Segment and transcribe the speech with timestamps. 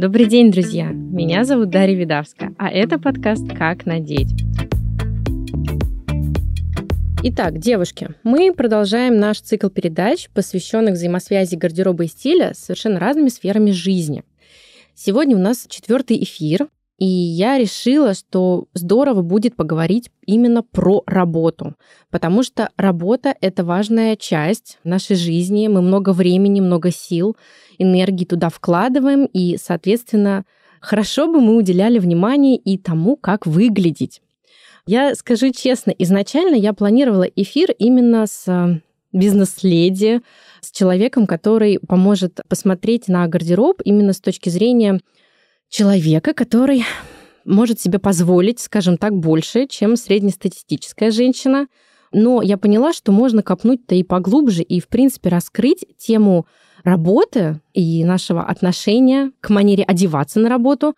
[0.00, 0.92] Добрый день, друзья!
[0.92, 4.30] Меня зовут Дарья Видавска, а это подкаст «Как надеть».
[7.24, 13.28] Итак, девушки, мы продолжаем наш цикл передач, посвященных взаимосвязи гардероба и стиля с совершенно разными
[13.28, 14.22] сферами жизни.
[14.94, 16.68] Сегодня у нас четвертый эфир,
[16.98, 21.74] и я решила, что здорово будет поговорить именно про работу,
[22.10, 25.68] потому что работа— это важная часть нашей жизни.
[25.68, 27.36] Мы много времени, много сил,
[27.78, 30.44] энергии туда вкладываем, и, соответственно,
[30.80, 34.20] хорошо бы мы уделяли внимание и тому, как выглядеть.
[34.84, 38.80] Я скажу честно, изначально я планировала эфир именно с э,
[39.12, 40.22] бизнес-леди,
[40.60, 45.00] с человеком, который поможет посмотреть на гардероб именно с точки зрения
[45.68, 46.84] человека, который
[47.44, 51.66] может себе позволить, скажем так, больше, чем среднестатистическая женщина.
[52.12, 56.46] Но я поняла, что можно копнуть-то и поглубже, и, в принципе, раскрыть тему
[56.84, 60.94] работы и нашего отношения к манере одеваться на работу.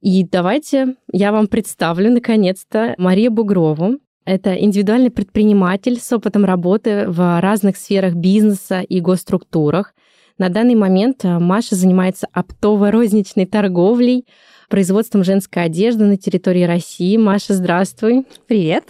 [0.00, 3.98] И давайте я вам представлю, наконец-то, Марию Бугрову.
[4.24, 9.94] Это индивидуальный предприниматель с опытом работы в разных сферах бизнеса и госструктурах–
[10.38, 14.24] на данный момент э, Маша занимается оптово-розничной торговлей,
[14.68, 17.16] производством женской одежды на территории России.
[17.16, 18.26] Маша, здравствуй.
[18.46, 18.84] Привет.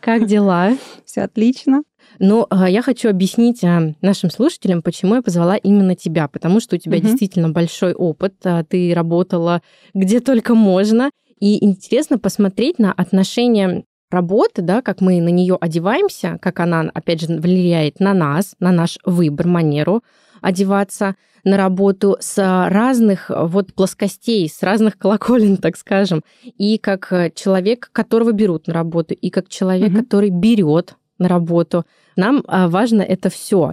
[0.00, 0.76] Как дела?
[1.04, 1.82] Все отлично.
[2.18, 6.76] Но ну, я хочу объяснить э, нашим слушателям, почему я позвала именно тебя, потому что
[6.76, 7.06] у тебя угу.
[7.06, 8.34] действительно большой опыт,
[8.68, 9.60] ты работала
[9.92, 16.38] где только можно, и интересно посмотреть на отношения работы, да, как мы на нее одеваемся,
[16.40, 20.02] как она, опять же, влияет на нас, на наш выбор, манеру,
[20.40, 22.36] одеваться на работу с
[22.68, 29.14] разных вот плоскостей, с разных колоколен, так скажем, и как человек, которого берут на работу,
[29.14, 30.02] и как человек, mm-hmm.
[30.02, 31.84] который берет на работу.
[32.16, 33.72] Нам а, важно это все.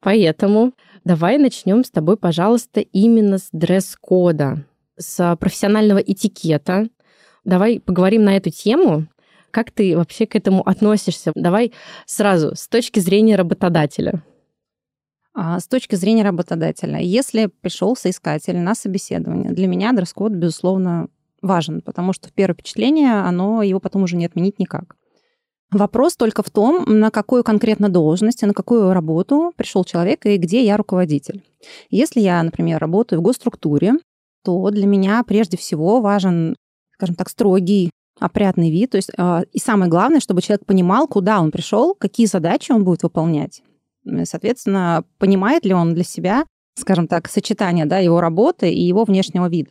[0.00, 0.72] Поэтому
[1.04, 4.64] давай начнем с тобой, пожалуйста, именно с дресс-кода,
[4.96, 6.88] с профессионального этикета.
[7.44, 9.06] Давай поговорим на эту тему.
[9.50, 11.32] Как ты вообще к этому относишься?
[11.34, 11.72] Давай
[12.06, 14.22] сразу с точки зрения работодателя.
[15.32, 21.08] А, с точки зрения работодателя, если пришел соискатель на собеседование, для меня дресс-код, безусловно,
[21.40, 24.96] важен, потому что первое впечатление, оно его потом уже не отменить никак.
[25.70, 30.64] Вопрос только в том, на какую конкретно должность, на какую работу пришел человек и где
[30.64, 31.44] я руководитель.
[31.90, 33.94] Если я, например, работаю в госструктуре,
[34.44, 36.56] то для меня прежде всего важен,
[36.94, 38.90] скажем так, строгий, опрятный вид.
[38.90, 42.84] То есть, а, и самое главное, чтобы человек понимал, куда он пришел, какие задачи он
[42.84, 43.62] будет выполнять.
[44.24, 46.44] Соответственно, понимает ли он для себя,
[46.74, 49.70] скажем так, сочетание да, его работы и его внешнего вида.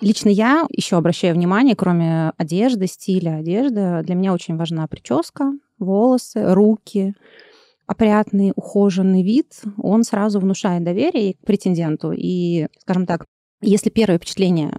[0.00, 6.52] Лично я еще обращаю внимание, кроме одежды, стиля одежды, для меня очень важна прическа, волосы,
[6.52, 7.14] руки,
[7.86, 12.12] опрятный, ухоженный вид, он сразу внушает доверие к претенденту.
[12.12, 13.24] И, скажем так,
[13.60, 14.78] если первое впечатление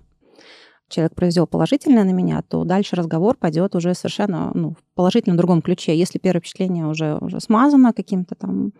[0.89, 5.61] человек произвел положительное на меня, то дальше разговор пойдет уже совершенно ну, в положительном другом
[5.61, 5.97] ключе.
[5.97, 8.71] Если первое впечатление уже, уже смазано каким-то там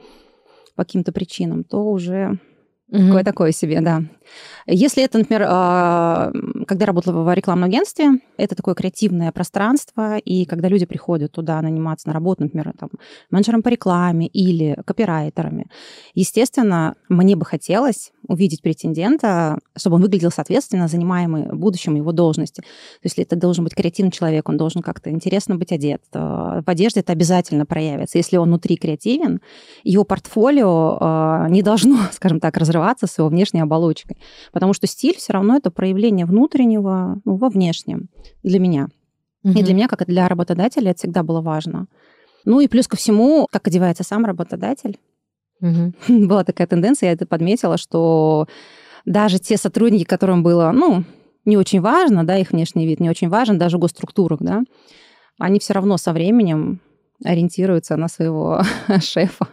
[0.76, 2.40] по каким-то причинам, то уже
[2.90, 3.08] Угу.
[3.08, 4.04] Такое такое себе, да.
[4.68, 6.32] Если это, например, а,
[6.68, 12.08] когда работала в рекламном агентстве, это такое креативное пространство, и когда люди приходят туда наниматься
[12.08, 12.90] на работу, например, там,
[13.32, 15.68] менеджером по рекламе или копирайтерами,
[16.14, 22.62] естественно, мне бы хотелось увидеть претендента, чтобы он выглядел соответственно занимаемой будущем его должности.
[22.62, 22.68] То
[23.04, 26.02] есть если это должен быть креативный человек, он должен как-то интересно быть одет.
[26.12, 28.18] В одежде это обязательно проявится.
[28.18, 29.40] Если он внутри креативен,
[29.84, 34.15] его портфолио а, не должно, скажем так, разрываться с его внешней оболочкой.
[34.52, 38.10] Потому что стиль все равно это проявление внутреннего ну, во внешнем
[38.44, 38.90] для меня.
[39.44, 39.54] Угу.
[39.54, 41.88] И для меня, как и для работодателя, это всегда было важно.
[42.46, 44.98] Ну и плюс ко всему, как одевается сам работодатель.
[45.62, 45.94] Угу.
[46.28, 48.48] Была такая тенденция, я это подметила, что
[49.06, 51.04] даже те сотрудники, которым было, ну,
[51.46, 54.64] не очень важно, да, их внешний вид не очень важен, даже в госструктурах, да,
[55.40, 56.82] они все равно со временем
[57.24, 58.64] ориентируются на своего
[59.00, 59.48] шефа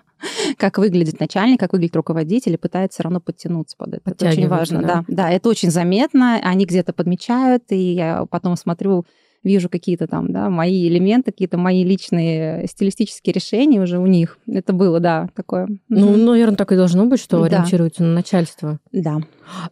[0.63, 4.13] как выглядит начальник, как выглядит руководитель, и пытается все равно подтянуться под это.
[4.13, 4.87] Это очень важно, да?
[4.87, 5.05] да.
[5.09, 9.05] Да, это очень заметно, они где-то подмечают, и я потом смотрю,
[9.43, 14.39] вижу какие-то там, да, мои элементы, какие-то мои личные стилистические решения уже у них.
[14.47, 15.67] Это было, да, такое.
[15.89, 17.57] Ну, mm наверное, так и должно быть, что да.
[17.57, 18.79] ориентируется на начальство.
[18.93, 19.19] Да.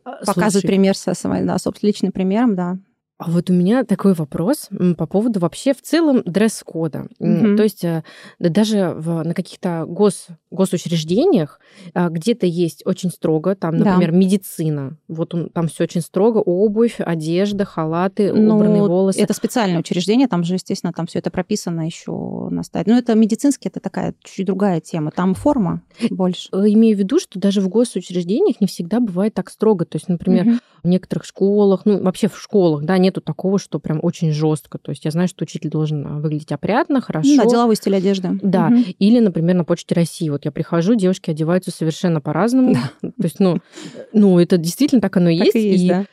[0.04, 2.78] А, Показывать пример со своим, да, собственно, личным примером, да.
[3.20, 7.06] А вот у меня такой вопрос по поводу вообще в целом дресс-кода.
[7.20, 7.56] Mm-hmm.
[7.56, 8.02] То есть э,
[8.38, 11.60] да, даже в, на каких-то гос, госучреждениях
[11.92, 14.16] а, где-то есть очень строго, там, например, да.
[14.16, 14.96] медицина.
[15.06, 19.20] Вот он, там все очень строго, обувь, одежда, халаты, ну, убранные волосы.
[19.20, 22.90] Это специальное учреждение, там же, естественно, там все это прописано еще на стадии.
[22.90, 25.10] Но это медицинский, это такая чуть другая тема.
[25.10, 26.48] Там форма больше.
[26.52, 29.84] Э, имею в виду, что даже в госучреждениях не всегда бывает так строго.
[29.84, 30.60] То есть, например, mm-hmm.
[30.84, 34.78] в некоторых школах, ну вообще в школах, да, нету такого, что прям очень жестко.
[34.78, 37.36] То есть я знаю, что учитель должен а, выглядеть опрятно, хорошо.
[37.36, 38.38] Да, деловой стиль одежды.
[38.42, 38.68] Да.
[38.68, 38.94] Угу.
[38.98, 40.30] Или, например, на Почте России.
[40.30, 42.74] Вот я прихожу, девушки одеваются совершенно по-разному.
[42.74, 43.10] Да.
[43.10, 43.58] То есть, ну,
[44.12, 45.56] ну, это действительно так оно и есть.
[45.56, 46.06] И есть, и, да.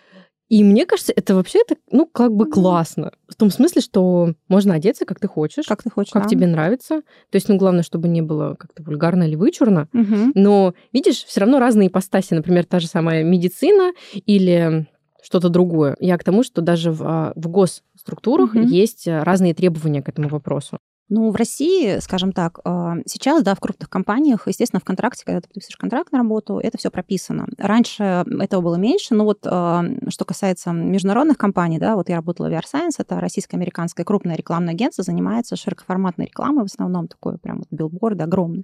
[0.50, 3.12] И мне кажется, это вообще это, ну, как бы классно.
[3.28, 5.66] В том смысле, что можно одеться, как ты хочешь.
[5.66, 6.30] Как ты хочешь, Как да.
[6.30, 7.02] тебе нравится.
[7.30, 9.90] То есть, ну, главное, чтобы не было как-то вульгарно или вычурно.
[9.94, 10.32] Угу.
[10.36, 12.34] Но, видишь, все равно разные ипостаси.
[12.34, 14.88] Например, та же самая медицина или
[15.28, 15.98] что-то другое.
[16.00, 18.62] Я к тому, что даже в, а, в госструктурах угу.
[18.62, 20.78] есть разные требования к этому вопросу.
[21.10, 25.42] Ну, в России, скажем так, а, сейчас, да, в крупных компаниях, естественно, в контракте, когда
[25.42, 27.46] ты подписываешь контракт на работу, это все прописано.
[27.58, 32.48] Раньше этого было меньше, но вот а, что касается международных компаний, да, вот я работала
[32.48, 37.58] в VR Science, это российско-американская крупная рекламная агентство, занимается широкоформатной рекламой, в основном такой прям
[37.58, 38.64] вот билборд огромный.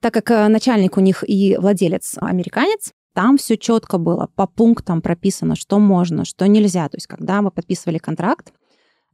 [0.00, 5.56] Так как начальник у них и владелец американец, там все четко было, по пунктам прописано,
[5.56, 6.88] что можно, что нельзя.
[6.88, 8.52] То есть, когда мы подписывали контракт,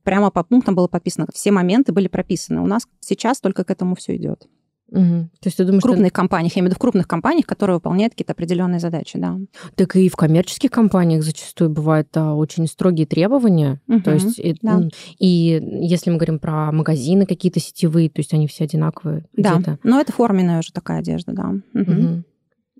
[0.03, 2.61] прямо по пунктам было подписано, все моменты были прописаны.
[2.61, 4.47] У нас сейчас только к этому все идет.
[4.91, 5.31] Угу.
[5.41, 6.17] То есть ты думаешь, в крупных что...
[6.17, 9.39] компаниях, я имею в виду в крупных компаниях, которые выполняют какие-то определенные задачи, да.
[9.75, 13.81] Так и в коммерческих компаниях зачастую бывают а, очень строгие требования.
[13.89, 14.83] Угу, то есть да.
[15.19, 19.25] и если мы говорим про магазины какие-то сетевые, то есть они все одинаковые.
[19.33, 21.55] Да, но это форменная уже такая одежда, да.
[21.73, 21.91] Угу.
[21.91, 22.25] Угу.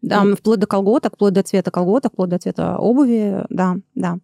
[0.05, 0.37] Да, mm.
[0.37, 4.19] вплоть до колготок, вплоть до цвета колготок, вплоть до цвета обуви, да, да.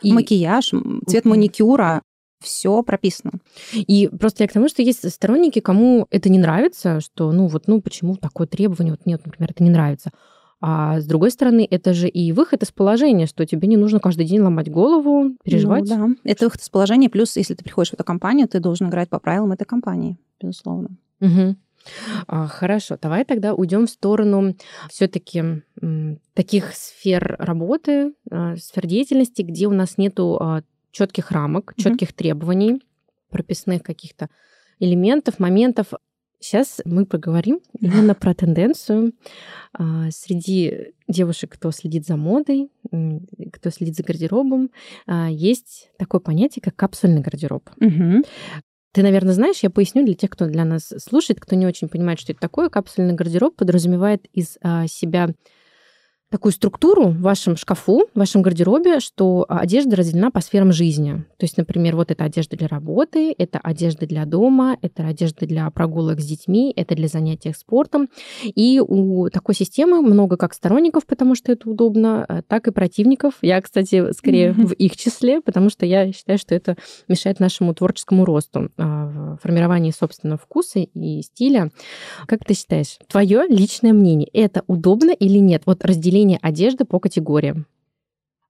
[0.00, 0.12] И...
[0.12, 0.70] Макияж,
[1.06, 2.02] цвет маникюра,
[2.40, 3.32] все прописано.
[3.74, 7.66] И просто я к тому, что есть сторонники, кому это не нравится, что, ну вот,
[7.66, 10.12] ну почему такое требование, вот нет, например, это не нравится.
[10.60, 14.24] А с другой стороны, это же и выход из положения, что тебе не нужно каждый
[14.24, 15.88] день ломать голову, переживать.
[15.88, 17.10] Ну, да, это выход из положения.
[17.10, 20.90] Плюс, если ты приходишь в эту компанию, ты должен играть по правилам этой компании, безусловно.
[21.20, 21.56] Угу.
[22.26, 24.56] А, хорошо, давай тогда уйдем в сторону
[24.88, 25.62] все-таки
[26.34, 32.14] таких сфер работы, а, сфер деятельности, где у нас нету а, четких рамок, четких mm-hmm.
[32.14, 32.82] требований,
[33.30, 34.28] прописных каких-то
[34.78, 35.88] элементов, моментов.
[36.40, 39.14] Сейчас мы поговорим именно про тенденцию
[40.10, 42.70] среди девушек, кто следит за модой,
[43.50, 44.70] кто следит за гардеробом,
[45.30, 47.70] есть такое понятие, как капсульный гардероб.
[47.80, 48.24] Угу.
[48.94, 52.20] Ты, наверное, знаешь, я поясню для тех, кто для нас слушает, кто не очень понимает,
[52.20, 52.68] что это такое.
[52.68, 55.30] Капсульный гардероб подразумевает из а, себя
[56.34, 61.24] такую структуру в вашем шкафу, в вашем гардеробе, что одежда разделена по сферам жизни.
[61.36, 65.70] То есть, например, вот это одежда для работы, это одежда для дома, это одежда для
[65.70, 68.08] прогулок с детьми, это для занятий спортом.
[68.42, 73.34] И у такой системы много как сторонников, потому что это удобно, э, так и противников.
[73.40, 74.66] Я, кстати, скорее mm-hmm.
[74.66, 76.76] в их числе, потому что я считаю, что это
[77.06, 81.70] мешает нашему творческому росту, а, в формировании собственного вкуса и стиля.
[82.26, 85.62] Как ты считаешь, твое личное мнение, это удобно или нет?
[85.66, 87.66] Вот разделение разделение одежды по категориям?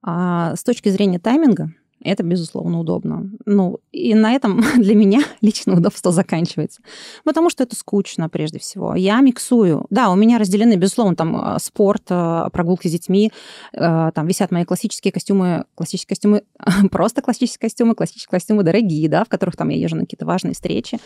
[0.02, 1.70] А, с точки зрения тайминга,
[2.04, 3.30] это, безусловно, удобно.
[3.46, 6.82] Ну, и на этом для меня лично удобство заканчивается.
[7.24, 8.94] Потому что это скучно, прежде всего.
[8.94, 9.86] Я миксую.
[9.90, 13.32] Да, у меня разделены, безусловно, там э, спорт, э, прогулки с детьми,
[13.72, 16.42] э, там висят мои классические костюмы, классические костюмы,
[16.90, 20.54] просто классические костюмы, классические костюмы дорогие, да, в которых там я езжу на какие-то важные
[20.54, 20.98] встречи,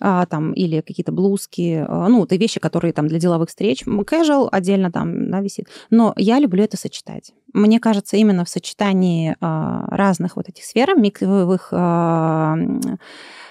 [0.00, 3.84] а, там, или какие-то блузки, ну, это вещи, которые там для деловых встреч.
[3.84, 5.66] Casual отдельно там, да, висит.
[5.90, 7.32] Но я люблю это сочетать.
[7.52, 12.56] Мне кажется, именно в сочетании а, разных вот этих сфер, микровых, а,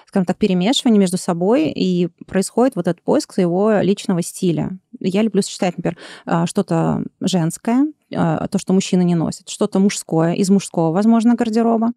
[0.07, 4.77] скажем так, перемешиваний между собой, и происходит вот этот поиск своего личного стиля.
[4.99, 10.49] Я люблю сочетать, например, а, что-то женское, то, что мужчины не носят, что-то мужское, из
[10.49, 11.91] мужского, возможно, гардероба.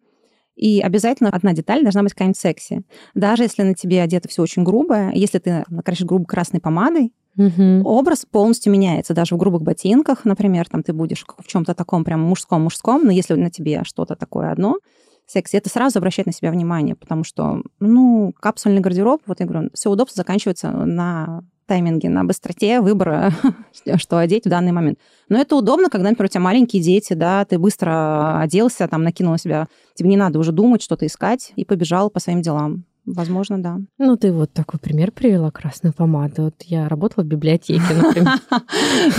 [0.55, 2.83] И обязательно одна деталь должна быть какая-нибудь секси.
[3.15, 7.81] Даже если на тебе одето все очень грубое, если ты накрасишь грубо красной помадой, Угу.
[7.83, 9.13] Образ полностью меняется.
[9.13, 13.33] Даже в грубых ботинках, например, там ты будешь в чем-то таком прям мужском-мужском, но если
[13.33, 14.77] на тебе что-то такое одно,
[15.25, 19.69] секси, это сразу обращает на себя внимание, потому что, ну, капсульный гардероб, вот я говорю,
[19.73, 23.31] все удобство заканчивается на тайминге, на быстроте выбора,
[23.97, 24.99] что одеть в данный момент.
[25.29, 29.31] Но это удобно, когда, например, у тебя маленькие дети, да, ты быстро оделся, там, накинул
[29.31, 32.85] на себя, тебе не надо уже думать, что-то искать, и побежал по своим делам.
[33.05, 33.79] Возможно, да.
[33.97, 36.43] Ну, ты вот такой пример привела, красную помаду.
[36.43, 38.39] Вот я работала в библиотеке, например.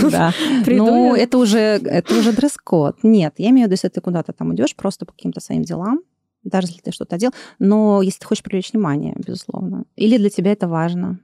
[0.11, 0.33] Да.
[0.65, 2.97] Ну, это уже, это уже дресс-код.
[3.03, 5.99] Нет, я имею в виду, если ты куда-то там идешь просто по каким-то своим делам,
[6.43, 9.83] даже если ты что-то делал, но если ты хочешь привлечь внимание, безусловно.
[9.95, 11.19] Или для тебя это важно.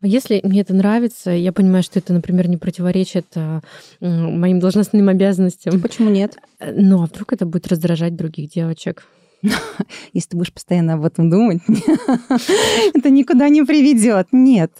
[0.00, 3.60] А если мне это нравится, я понимаю, что это, например, не противоречит а,
[4.00, 5.80] моим должностным обязанностям.
[5.80, 6.36] Почему нет?
[6.60, 9.06] Ну, а вдруг это будет раздражать других девочек?
[10.12, 11.60] Если ты будешь постоянно об этом думать,
[12.94, 14.28] это никуда не приведет.
[14.32, 14.72] Нет.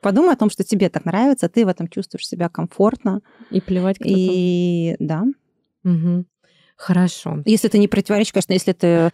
[0.00, 3.22] Подумай о том, что тебе так нравится, ты в этом чувствуешь себя комфортно.
[3.50, 5.24] И плевать кто И да.
[6.76, 7.42] Хорошо.
[7.44, 9.10] Если ты не противоречишь, конечно, если ты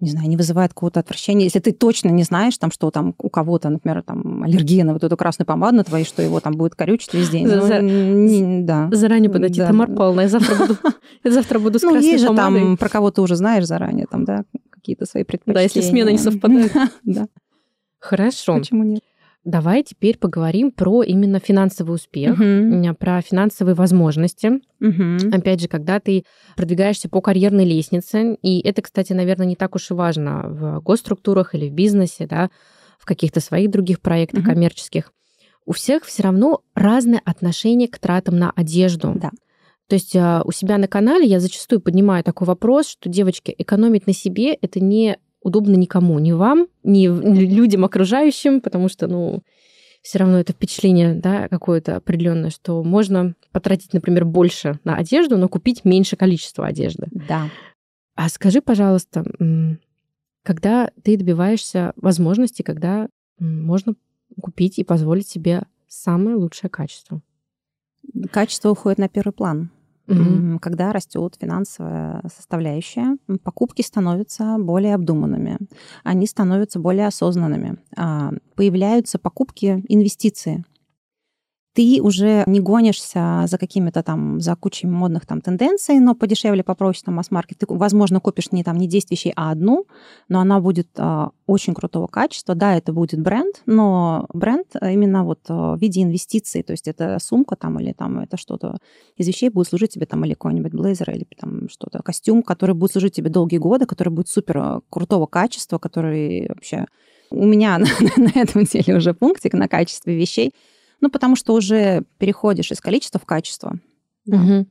[0.00, 1.44] не знаю, не вызывает какого-то отвращения.
[1.44, 5.04] Если ты точно не знаешь, там, что там у кого-то, например, там аллергия на вот
[5.04, 7.46] эту красную помаду на твоей, что его там будет корючить весь день.
[7.46, 7.80] Ну, За...
[7.80, 8.88] не, да.
[8.92, 9.68] Заранее подойти, да.
[9.68, 10.76] Тамар Павловна, я завтра буду,
[11.24, 14.24] завтра буду с ну, красной есть же там, про кого ты уже знаешь заранее, там,
[14.24, 15.54] да, какие-то свои предпочтения.
[15.54, 16.72] Да, если смена не совпадает.
[17.04, 17.26] Да.
[17.98, 18.58] Хорошо.
[18.58, 19.02] Почему нет?
[19.44, 22.94] Давай теперь поговорим про именно финансовый успех, угу.
[22.98, 24.60] про финансовые возможности.
[24.80, 25.34] Угу.
[25.34, 26.24] Опять же, когда ты
[26.56, 31.54] продвигаешься по карьерной лестнице, и это, кстати, наверное, не так уж и важно в госструктурах
[31.54, 32.50] или в бизнесе, да,
[32.98, 34.50] в каких-то своих других проектах угу.
[34.50, 35.10] коммерческих,
[35.64, 39.14] у всех все равно разное отношение к тратам на одежду.
[39.14, 39.30] Да.
[39.88, 44.06] То есть а, у себя на канале я зачастую поднимаю такой вопрос, что девочки экономить
[44.06, 49.42] на себе это не удобно никому, ни вам, ни людям окружающим, потому что, ну,
[50.02, 55.48] все равно это впечатление, да, какое-то определенное, что можно потратить, например, больше на одежду, но
[55.48, 57.08] купить меньше количества одежды.
[57.10, 57.48] Да.
[58.14, 59.24] А скажи, пожалуйста,
[60.42, 63.94] когда ты добиваешься возможности, когда можно
[64.40, 67.20] купить и позволить себе самое лучшее качество?
[68.30, 69.70] Качество уходит на первый план.
[70.10, 70.58] Угу.
[70.60, 75.58] Когда растет финансовая составляющая, покупки становятся более обдуманными,
[76.04, 77.78] они становятся более осознанными.
[77.96, 80.64] А, появляются покупки инвестиции
[81.72, 87.02] ты уже не гонишься за какими-то там, за кучей модных там тенденций, но подешевле, попроще
[87.06, 87.58] там масс-маркет.
[87.58, 89.86] Ты, возможно, купишь не там не 10 вещей, а одну,
[90.28, 92.56] но она будет а, очень крутого качества.
[92.56, 97.18] Да, это будет бренд, но бренд именно вот а, в виде инвестиций, то есть это
[97.20, 98.78] сумка там или там это что-то
[99.16, 102.92] из вещей будет служить тебе там или какой-нибудь блейзер или там что-то, костюм, который будет
[102.92, 106.86] служить тебе долгие годы, который будет супер а, крутого качества, который вообще...
[107.32, 107.86] У меня на,
[108.16, 110.52] на этом деле уже пунктик на качестве вещей,
[111.00, 113.78] ну, потому что уже переходишь из количества в качество.
[114.26, 114.36] Да.
[114.36, 114.66] Угу.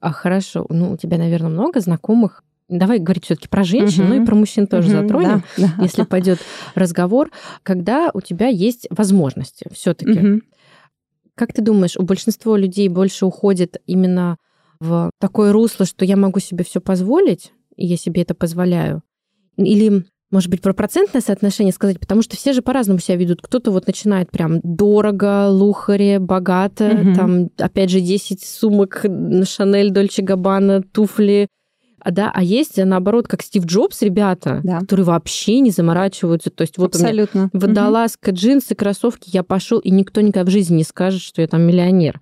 [0.00, 2.44] А хорошо, ну, у тебя, наверное, много знакомых.
[2.68, 4.14] Давай говорить все-таки про женщин, угу.
[4.14, 5.82] ну и про мужчин тоже угу, затронем, да, да.
[5.82, 6.40] если пойдет
[6.74, 7.30] разговор,
[7.62, 10.18] когда у тебя есть возможности все-таки.
[10.18, 10.40] Угу.
[11.34, 14.38] Как ты думаешь, у большинства людей больше уходит именно
[14.80, 19.02] в такое русло, что я могу себе все позволить, и я себе это позволяю?
[19.56, 23.40] Или может быть, про процентное соотношение сказать, потому что все же по-разному себя ведут.
[23.42, 27.14] Кто-то вот начинает прям дорого, лухаре, богато, угу.
[27.14, 31.48] там, опять же, 10 сумок на Шанель, Дольче Габбана, туфли,
[32.06, 34.78] а, да, а есть, наоборот, как Стив Джобс, ребята, да.
[34.78, 36.50] которые вообще не заморачиваются.
[36.50, 37.50] То есть вот Абсолютно.
[37.52, 38.36] у меня водолазка, угу.
[38.36, 42.20] джинсы, кроссовки, я пошел, и никто никогда в жизни не скажет, что я там миллионер.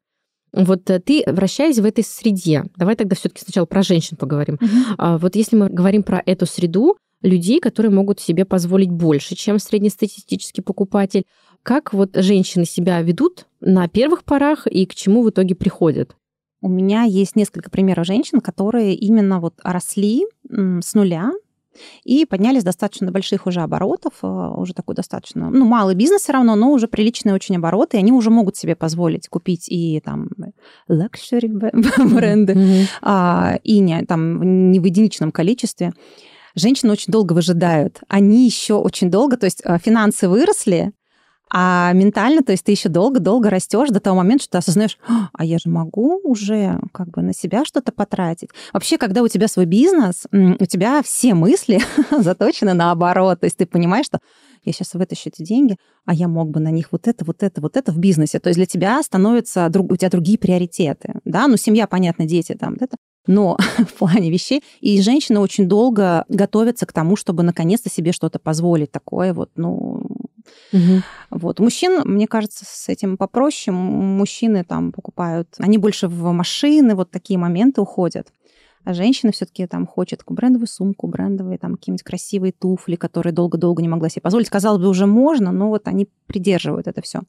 [0.55, 4.55] Вот э, ты, вращаясь в этой среде, давай тогда все-таки сначала про женщин поговорим.
[4.55, 5.19] Угу.
[5.19, 10.63] Вот если мы говорим про эту среду, людей, которые могут себе позволить больше, чем среднестатистический
[10.63, 11.25] покупатель.
[11.63, 16.15] Как вот женщины себя ведут на первых порах и к чему в итоге приходят?
[16.61, 21.33] У меня есть несколько примеров женщин, которые именно вот росли с нуля,
[22.05, 26.55] и поднялись достаточно больших уже оборотов, э, уже такой достаточно, ну, малый бизнес все равно,
[26.55, 30.29] но уже приличные очень обороты, и они уже могут себе позволить купить и там
[30.89, 31.49] luxury
[32.15, 32.87] бренды, mm-hmm.
[33.03, 35.93] а, и не, там не в единичном количестве
[36.55, 38.01] женщины очень долго выжидают.
[38.09, 40.93] Они еще очень долго, то есть э, финансы выросли,
[41.57, 44.99] а ментально, то есть ты еще долго-долго растешь до того момента, что ты осознаешь,
[45.33, 48.49] а я же могу уже как бы на себя что-то потратить.
[48.73, 51.81] Вообще, когда у тебя свой бизнес, у тебя все мысли
[52.11, 53.41] заточены наоборот.
[53.41, 54.19] То есть ты понимаешь, что
[54.65, 57.61] я сейчас вытащу эти деньги, а я мог бы на них вот это, вот это,
[57.61, 58.41] вот это в бизнесе.
[58.41, 61.21] То есть для тебя становятся, у тебя другие приоритеты.
[61.25, 62.97] Да, ну семья, понятно, дети там, это.
[63.27, 68.39] Но в плане вещей, и женщины очень долго готовятся к тому, чтобы наконец-то себе что-то
[68.39, 70.03] позволить такое вот, ну,
[70.73, 71.03] Угу.
[71.31, 71.61] Вот.
[71.61, 73.75] Мужчин, мне кажется, с этим попроще.
[73.75, 78.29] Мужчины там покупают, они больше в машины, вот такие моменты уходят.
[78.85, 83.89] А женщина все-таки там хочет брендовую сумку, брендовые там какие-нибудь красивые туфли, которые долго-долго не
[83.89, 84.51] могла себе позволить.
[84.51, 87.21] Казалось бы, уже можно, но вот они придерживают это все.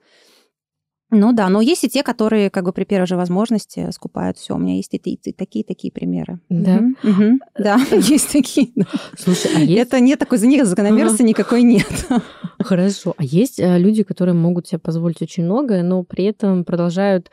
[1.12, 4.56] Ну да, но есть и те, которые как бы при первой же возможности скупают все.
[4.56, 6.40] У меня есть и, и, и такие такие примеры.
[6.50, 7.40] Да, мгм.
[7.58, 8.70] да, есть такие.
[9.18, 12.08] слушай, а есть Это нет такой нет, закономерности никакой нет.
[12.60, 17.30] хорошо, а есть э, люди, которые могут себе позволить очень многое, но при этом продолжают,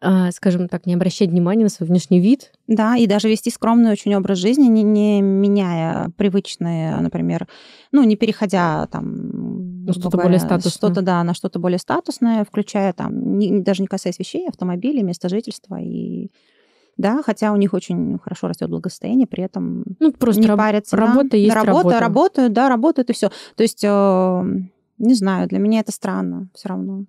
[0.00, 2.52] а, скажем так, не обращать внимания на свой внешний вид.
[2.66, 7.46] Да, и даже вести скромный очень образ жизни, не, не меняя привычные, например,
[7.92, 9.53] ну, не переходя там...
[9.86, 10.70] На что-то более статусное.
[10.72, 15.28] Что-то, да, на что-то более статусное, включая там, не- даже не касаясь вещей, автомобилей, места
[15.28, 16.30] жительства и...
[16.96, 20.96] Да, хотя у них очень хорошо растет благосостояние, при этом Ну, просто не раб- парятся.
[20.96, 21.06] да.
[21.06, 22.00] работа есть работа, работа.
[22.00, 23.30] работают, да, работают и все.
[23.56, 24.44] То есть, э,
[24.98, 27.06] не знаю, для меня это странно все равно.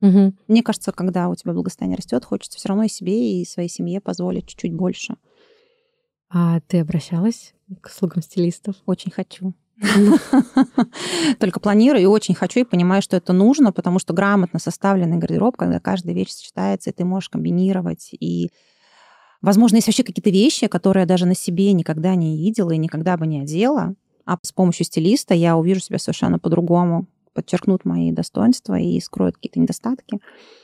[0.00, 0.36] Мгм.
[0.48, 4.00] Мне кажется, когда у тебя благосостояние растет, хочется все равно и себе, и своей семье
[4.00, 5.14] позволить чуть-чуть больше.
[6.28, 8.74] А ты обращалась к услугам стилистов?
[8.86, 9.54] Очень хочу.
[11.38, 15.56] Только планирую и очень хочу, и понимаю, что это нужно, потому что грамотно составленный гардероб,
[15.56, 18.10] когда каждая вещь сочетается, и ты можешь комбинировать.
[18.12, 18.50] И,
[19.42, 23.16] возможно, есть вообще какие-то вещи, которые я даже на себе никогда не видела и никогда
[23.16, 23.94] бы не одела,
[24.26, 29.60] а с помощью стилиста я увижу себя совершенно по-другому, подчеркнут мои достоинства и скроют какие-то
[29.60, 30.18] недостатки.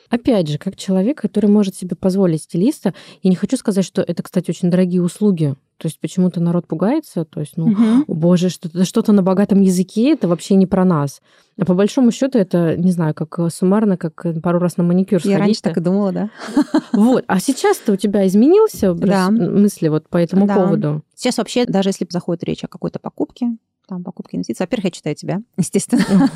[0.09, 4.23] Опять же, как человек, который может себе позволить стилиста, я не хочу сказать, что это,
[4.23, 5.55] кстати, очень дорогие услуги.
[5.77, 8.05] То есть почему-то народ пугается, то есть, ну, Мгм.
[8.07, 11.23] О, боже, что-то что на богатом языке, это вообще не про нас.
[11.59, 14.85] А по большому счету это, не знаю, как э, суммарно, как э, пару раз на
[14.85, 15.63] маникюр Я раньше сходить.
[15.63, 16.31] так и думала, да.
[16.93, 17.25] Вот.
[17.29, 19.31] А сейчас-то у тебя изменился образ Да.
[19.31, 20.55] мысли вот по этому Да.
[20.57, 21.03] поводу?
[21.15, 23.47] Сейчас вообще, даже если заходит речь о какой-то покупке,
[23.91, 26.31] там покупке инвестиций, во-первых, я читаю тебя, естественно.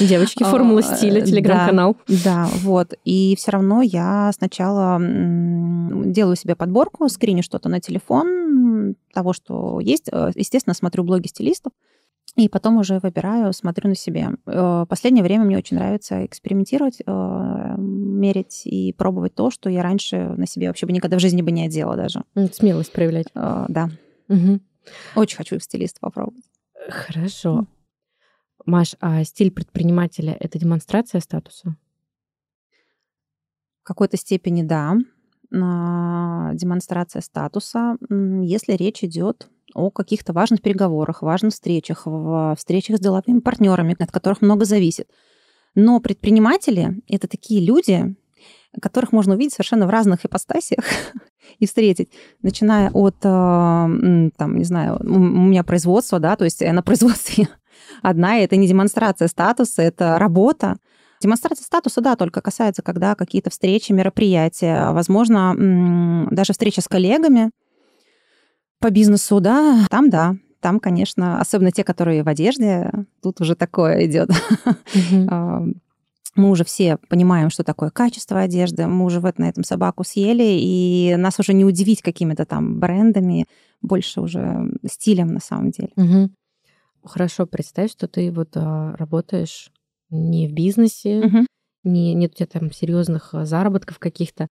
[0.00, 1.26] Девочки, формула А, стиля, да.
[1.26, 1.96] телеграм-канал.
[2.24, 2.94] Да, вот.
[3.04, 10.08] И все равно я сначала делаю себе подборку, скриню что-то на телефон того, что есть.
[10.10, 11.72] Э, Естественно, смотрю блоги стилистов.
[12.36, 14.30] И потом уже выбираю, смотрю на себе.
[14.46, 20.34] Э, Последнее время мне очень нравится экспериментировать, э, мерить и пробовать то, что я раньше
[20.36, 22.22] на себе вообще бы никогда в жизни бы не одела даже.
[22.52, 23.26] Смелость проявлять.
[23.34, 23.90] Э, Да,
[24.28, 24.60] Мгм.
[25.16, 26.44] очень хочу стилиста попробовать.
[26.88, 27.66] Хорошо.
[28.64, 31.76] Маш, а стиль предпринимателя— это демонстрация статуса?
[33.82, 34.96] В какой-то степени да.
[35.54, 43.00] А, Демонстрация статуса, если речь идет о каких-то важных переговорах, важных встречах, в встречах с
[43.00, 45.10] деловыми партнерами, от которых много зависит.
[45.74, 48.16] Но предприниматели— это такие люди,
[48.80, 50.84] которых можно увидеть совершенно в разных ипостасиях
[51.58, 52.10] и встретить,
[52.42, 57.48] начиная от, м, там, не знаю, у меня производство, да, то есть я на производстве
[58.02, 60.76] одна, и это не демонстрация статуса, это работа,
[61.20, 67.50] Демонстрация статуса, да, только касается, когда какие-то встречи, мероприятия, возможно, даже встреча с коллегами
[68.78, 72.90] по бизнесу, да, там да, там, конечно, особенно те, которые в одежде,
[73.22, 74.30] тут уже такое идет.
[74.94, 75.80] Мгм.
[76.38, 80.56] Мы уже все понимаем, что такое качество одежды, мы уже вот на этом собаку съели,
[80.60, 83.46] и нас уже не удивить какими-то там брендами,
[83.82, 85.90] больше уже стилем на самом деле.
[85.96, 86.30] Мгм.
[87.02, 89.72] Хорошо, представь, что ты вот а, работаешь
[90.10, 91.46] не в бизнесе, Мгм.
[91.82, 94.46] не, нет у тебя там серьезных а, заработков каких-то.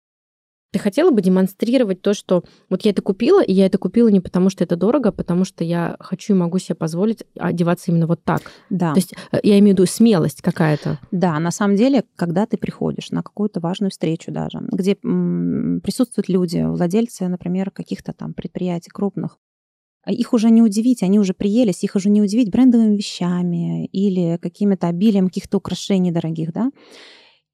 [0.71, 4.19] Ты хотела бы демонстрировать то, что вот я это купила, и я это купила не
[4.19, 8.05] потому, что это дорого, а потому что я хочу и могу себе позволить одеваться именно
[8.05, 8.41] вот так.
[8.69, 8.93] Да.
[8.93, 10.99] То есть э, я имею в виду смелость какая-то.
[11.11, 16.27] Да, на самом деле, когда ты приходишь на какую-то важную встречу даже, где м, присутствуют
[16.27, 19.37] люди, владельцы, например, каких-то там предприятий крупных,
[20.03, 24.37] а их уже не удивить, они уже приелись, их уже не удивить брендовыми вещами или
[24.37, 26.71] какими-то обилием каких-то украшений дорогих, да.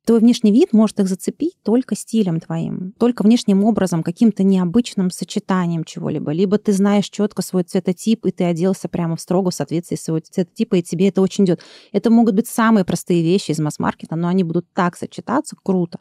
[0.05, 5.85] Твой внешний вид может их зацепить только стилем твоим, только внешним образом, каким-то необычным сочетанием
[5.85, 6.31] чего-либо.
[6.31, 10.19] Либо ты знаешь четко свой цветотип, и ты оделся прямо в строго в соответствии своего
[10.19, 11.61] цветотипа, и тебе это очень идет.
[11.93, 15.99] Это могут быть самые простые вещи из масс-маркета, но они будут так сочетаться круто,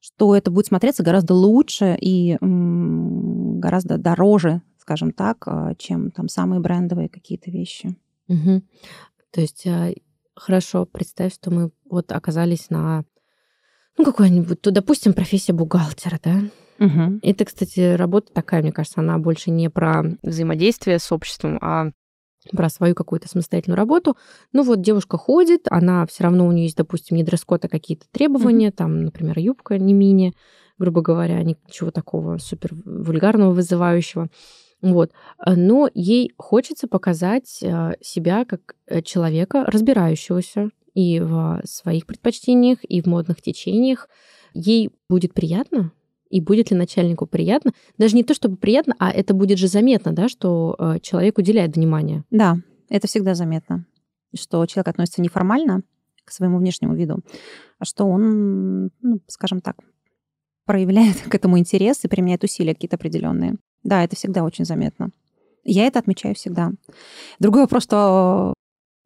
[0.00, 6.60] что это будет смотреться гораздо лучше и гораздо дороже, скажем так, а, чем там самые
[6.60, 7.98] брендовые какие-то вещи.
[8.28, 8.62] Мгм.
[9.30, 9.92] То есть а,
[10.34, 13.04] хорошо, представь, что мы вот оказались на
[13.98, 16.42] ну, какой-нибудь, то, допустим, профессия бухгалтера, да?
[16.78, 17.20] Мгм.
[17.22, 21.90] Это, кстати, работа такая, мне кажется, она больше не про взаимодействие с обществом, а
[22.52, 24.16] про свою какую-то самостоятельную работу.
[24.52, 28.06] Ну вот девушка ходит, она все равно у нее есть, допустим, не дресс-код, а какие-то
[28.12, 30.32] требования, там, например, юбка не мини,
[30.78, 34.28] грубо говоря, ничего такого супер вульгарного, вызывающего.
[34.82, 35.10] Вот.
[35.44, 43.02] Но ей хочется показать э, себя как э, человека, разбирающегося и в своих предпочтениях, и
[43.02, 44.08] в модных течениях.
[44.54, 45.92] Ей будет приятно,
[46.30, 47.72] и будет ли начальнику приятно?
[47.98, 51.76] Даже не то, чтобы приятно, а это будет же заметно, да, что э, человек уделяет
[51.76, 52.24] внимание.
[52.30, 52.56] Да,
[52.88, 53.84] это всегда заметно,
[54.34, 55.82] что человек относится неформально,
[56.24, 57.18] к своему внешнему виду,
[57.82, 59.76] что он, ну, скажем так,
[60.64, 63.56] проявляет к этому интерес и применяет усилия какие-то определенные.
[63.84, 65.10] Да, это всегда очень заметно.
[65.62, 66.72] Я это отмечаю всегда.
[67.38, 68.54] Другой вопрос, что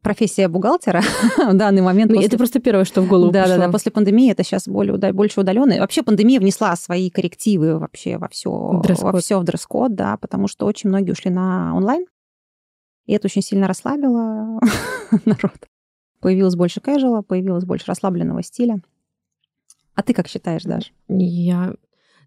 [0.01, 1.01] профессия бухгалтера
[1.37, 2.11] в данный момент.
[2.11, 2.27] Ну, после...
[2.27, 3.57] Это просто первое, что в голову да, пришло.
[3.57, 5.79] Да, да, после пандемии это сейчас более, больше удаленно.
[5.79, 10.65] Вообще пандемия внесла свои коррективы вообще во все, во все в дресс-код, да, потому что
[10.65, 12.05] очень многие ушли на онлайн,
[13.05, 14.59] и это очень сильно расслабило
[15.25, 15.67] народ.
[16.19, 18.79] Появилось больше casual, появилось больше расслабленного стиля.
[19.95, 20.93] А ты как считаешь, Даш?
[21.07, 21.73] Я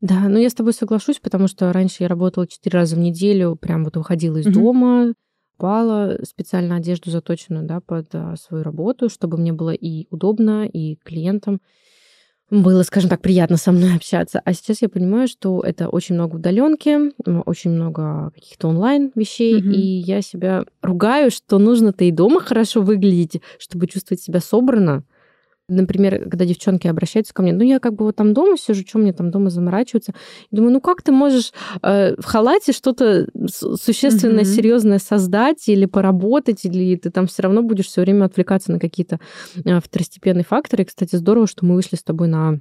[0.01, 3.57] да, ну я с тобой соглашусь, потому что раньше я работала четыре раза в неделю,
[3.57, 4.55] прям вот выходила из угу.
[4.55, 5.15] дома,
[5.55, 10.97] покупала специально одежду заточенную да, под а, свою работу, чтобы мне было и удобно, и
[11.05, 11.61] клиентам
[12.51, 14.41] было, скажем так, приятно со мной общаться.
[14.45, 17.13] А сейчас я понимаю, что это очень много удаленки,
[17.47, 19.73] очень много каких-то онлайн вещей, mm-hmm.
[19.73, 25.05] и я себя ругаю, что нужно-то и дома хорошо выглядеть, чтобы чувствовать себя собрано.
[25.69, 28.99] Например, когда девчонки обращаются ко мне, ну я как бы вот там дома сижу, что
[28.99, 30.13] мне там дома заморачиваться?
[30.51, 34.45] думаю, ну как ты можешь э, в халате что-то существенно mm-hmm.
[34.45, 39.21] серьезное создать или поработать, или ты там все равно будешь все время отвлекаться на какие-то
[39.65, 40.83] э, второстепенные факторы.
[40.83, 42.61] И, кстати, здорово, что мы вышли с тобой на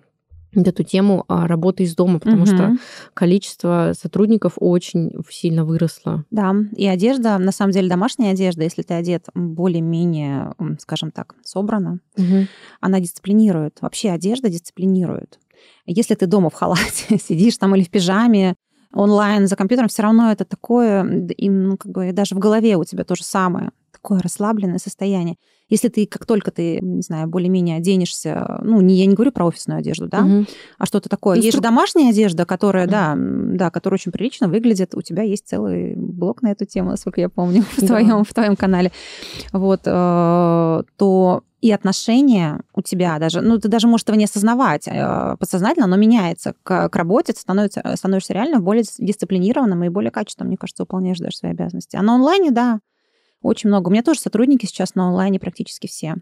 [0.61, 2.47] эту тему а, работы из дома, потому угу.
[2.47, 2.77] что
[3.13, 6.25] количество сотрудников очень сильно выросло.
[6.31, 11.99] Да, и одежда, на самом деле домашняя одежда, если ты одет более-менее, скажем так, собрано,
[12.17, 12.47] угу.
[12.79, 13.77] она дисциплинирует.
[13.81, 15.39] Вообще одежда дисциплинирует.
[15.85, 18.55] Если ты дома в халате сидишь там или в пижаме,
[18.93, 22.83] онлайн за компьютером, все равно это такое, и, ну, как бы даже в голове у
[22.83, 23.71] тебя то же самое
[24.03, 25.37] такое расслабленное состояние.
[25.69, 29.45] Если ты, как только ты, не знаю, более-менее оденешься, ну, не, я не говорю про
[29.45, 30.45] офисную одежду, да, угу.
[30.77, 31.37] а что-то такое.
[31.37, 31.45] Инструк...
[31.45, 34.93] Есть же домашняя одежда, которая, да, да, которая очень прилично выглядит.
[34.93, 37.87] У тебя есть целый блок на эту тему, насколько я помню, в, да.
[37.87, 38.91] твоем, в твоем канале.
[39.53, 44.85] Вот, э, то и отношение у тебя даже, ну, ты даже можешь этого не осознавать
[44.85, 50.11] э, подсознательно, оно меняется к, к работе, ты становится, становишься реально более дисциплинированным и более
[50.11, 51.95] качественным, мне кажется, выполняешь даже свои обязанности.
[51.95, 52.81] А на онлайне, да,
[53.43, 53.89] очень много.
[53.89, 56.15] У меня тоже сотрудники сейчас на онлайне практически все.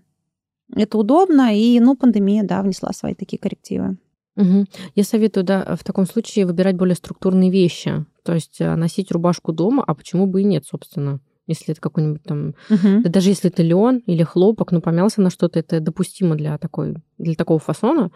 [0.75, 3.97] Это удобно, и, ну, пандемия, да, внесла свои такие коррективы.
[4.37, 4.65] Угу.
[4.95, 8.05] Я советую, да, в таком случае выбирать более структурные вещи.
[8.23, 11.19] То есть э, носить рубашку дома, а почему бы и нет, собственно.
[11.47, 12.55] Если это какой-нибудь там...
[12.69, 13.01] Угу.
[13.03, 16.95] Да даже если это лен или хлопок, ну, помялся на что-то, это допустимо для, такой,
[17.17, 18.11] для такого фасона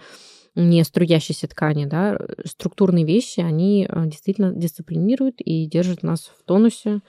[0.55, 7.01] не струящейся ткани, да, структурные вещи, они э, действительно дисциплинируют и держат нас в тонусе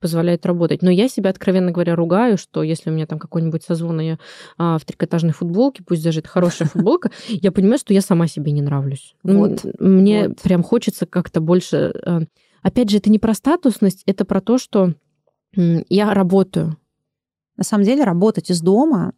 [0.00, 0.82] позволяет работать.
[0.82, 4.18] Но я себя, откровенно говоря, ругаю, что если у меня там какой-нибудь созвон, я
[4.56, 8.52] а, в трикотажной футболке, пусть даже это хорошая футболка, я понимаю, что я сама себе
[8.52, 9.14] не нравлюсь.
[9.22, 9.64] Вот.
[9.78, 10.40] Мне вот.
[10.40, 11.92] прям хочется как-то больше...
[12.04, 12.20] А,
[12.62, 14.94] опять же, это не про статусность, это про то, что
[15.54, 16.76] я работаю.
[17.58, 19.12] На самом деле работать из дома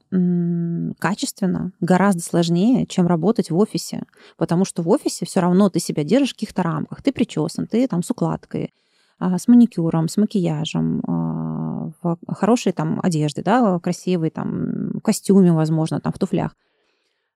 [0.99, 4.05] качественно гораздо сложнее, чем работать в офисе.
[4.39, 7.03] Потому что в офисе все равно ты себя держишь в каких-то рамках.
[7.03, 8.73] Ты причесан, ты там с укладкой,
[9.21, 16.13] с маникюром, с макияжем, а, в хорошей там одежде, да, красивой там костюме, возможно, там
[16.13, 16.57] в туфлях.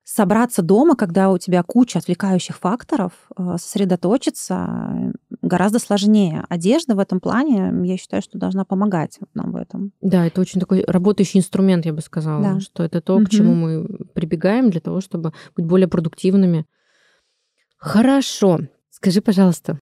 [0.03, 6.45] Собраться дома, когда у тебя куча отвлекающих факторов, а, сосредоточиться гораздо сложнее.
[6.47, 9.93] Одежда в этом плане, я считаю, что должна помогать нам в этом.
[10.01, 12.59] Да, это очень такой работающий инструмент, я бы сказала, да.
[12.59, 13.25] что это то, угу.
[13.25, 16.65] к чему мы прибегаем для того, чтобы быть более продуктивными.
[17.77, 18.59] Хорошо.
[18.91, 19.79] Скажи, пожалуйста,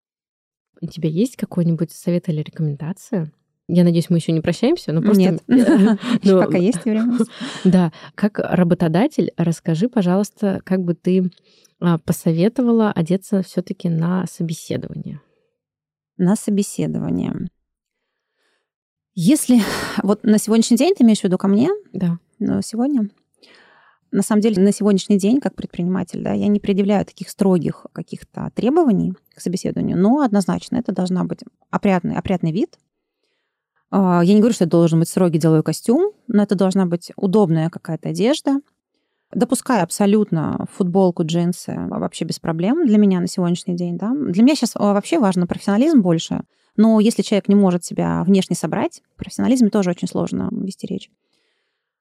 [0.80, 3.32] у тебя есть какой-нибудь совет или рекомендация?
[3.68, 5.20] Я надеюсь, мы еще не прощаемся, но просто...
[5.20, 5.42] Нет,
[6.24, 7.18] пока есть время.
[7.64, 11.30] Да, как работодатель, расскажи, пожалуйста, как бы ты
[11.80, 15.20] а, посоветовала одеться все-таки на собеседование?
[16.16, 17.34] На собеседование.
[19.14, 19.60] Если
[20.02, 21.68] вот на сегодняшний день ты имеешь в виду ко мне?
[21.92, 22.18] Да.
[22.38, 23.10] Но сегодня
[24.10, 28.50] на самом деле, на сегодняшний день, как предприниматель, да, я не предъявляю таких строгих каких-то
[28.54, 31.40] требований к собеседованию, но однозначно это должна быть
[31.70, 32.78] опрятный, опрятный вид.
[33.90, 37.12] А, я не говорю, что это должен быть строгий деловой костюм, но это должна быть
[37.16, 38.60] удобная какая-то одежда.
[39.32, 43.98] Допускаю абсолютно футболку, джинсы вообще без проблем для меня на сегодняшний день.
[43.98, 44.10] Да.
[44.14, 46.40] Для меня сейчас а, вообще важно профессионализм больше,
[46.76, 51.10] но если человек не может себя внешне собрать, профессионализме тоже очень сложно вести речь.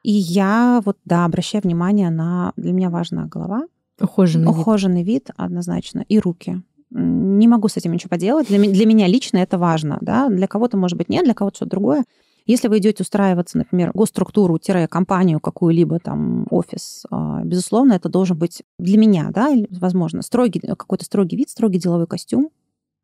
[0.04, 2.54] И я вот, да, обращаю внимание на...
[2.56, 3.68] Для меня важна голова.
[4.00, 5.28] Ухоженный, Ухоженный вид.
[5.28, 6.06] вид однозначно.
[6.08, 6.62] И руки.
[6.92, 8.48] Не могу с этим ничего поделать.
[8.48, 9.98] Для, для меня лично это важно.
[10.02, 10.30] Да?
[10.30, 12.06] Для кого-то, может быть, нет, для кого-то что-то другое.
[12.46, 18.98] Если вы идете устраиваться, например, госструктуру-компанию какую-либо, там, офис, а, безусловно, это должен быть для
[18.98, 22.50] меня, да, возможно, строгий, какой-то строгий вид, строгий деловой костюм.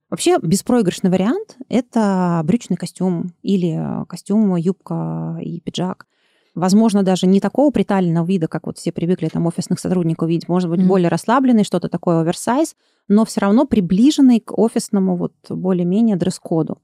[0.09, 6.07] Вообще беспроигрышный вариант– это брючный костюм или костюм, юбка и пиджак.
[6.55, 10.69] Возможно, даже не такого приталенного вида, как вот все привыкли там офисных сотрудников видеть, может
[10.69, 10.87] быть, mm-hmm.
[10.87, 12.75] более расслабленный, что-то такое оверсайз,
[13.07, 16.77] но все равно приближенный к офисному вот более-менее дресс-коду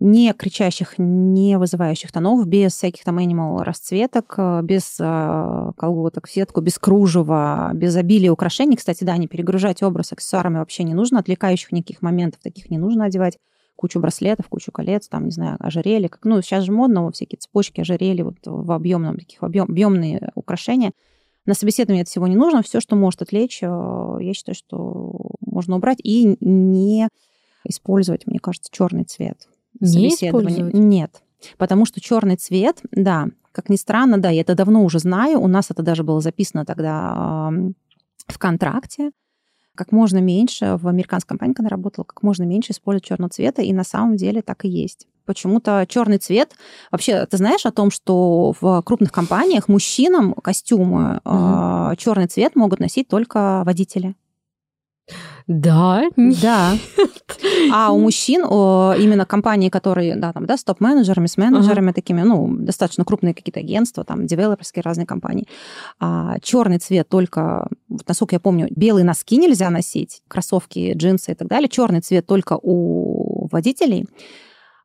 [0.00, 6.60] не кричащих, не вызывающих тонов, без всяких там animal расцветок, без э, колготок в сетку,
[6.60, 8.76] без кружева, без обилия украшений.
[8.76, 13.06] Кстати, да, не перегружать образ аксессуарами вообще не нужно, отвлекающих никаких моментов таких не нужно
[13.06, 13.38] одевать
[13.78, 16.08] кучу браслетов, кучу колец, там, не знаю, ожерелья.
[16.08, 20.32] Как, ну, сейчас же модно во всякие цепочки, ожерелья, вот в объемном, таких объем, объемные
[20.34, 20.90] украшения.
[21.46, 22.62] На собеседовании это всего не нужно.
[22.62, 23.66] Все, что может отвлечь, э,
[24.20, 27.08] я считаю, что можно убрать и не
[27.64, 30.76] использовать, мне кажется, черный цвет не собеседовании.
[30.76, 31.22] Нет.
[31.56, 35.46] Потому что черный цвет, да, как ни странно, да, я это давно уже знаю, у
[35.46, 37.52] нас это даже было записано тогда
[38.26, 39.12] в контракте,
[39.78, 43.72] как можно меньше, в американской компании, когда работала, как можно меньше использовать черного цвета, и
[43.72, 45.06] на самом деле так и есть.
[45.24, 46.56] Почему-то черный цвет.
[46.90, 51.92] Вообще, ты знаешь о том, что в крупных компаниях мужчинам костюмы угу.
[51.92, 54.16] э, черный цвет могут носить только водители?
[55.48, 56.04] Да.
[56.42, 56.76] Да.
[57.72, 61.94] А у мужчин именно компании, которые, да, там, да, с топ-менеджерами, с менеджерами ага.
[61.94, 65.46] такими, ну, достаточно крупные какие-то агентства, там, девелоперские разные компании,
[66.00, 67.68] а черный цвет только,
[68.06, 72.58] насколько я помню, белые носки нельзя носить, кроссовки, джинсы и так далее, черный цвет только
[72.60, 74.06] у водителей,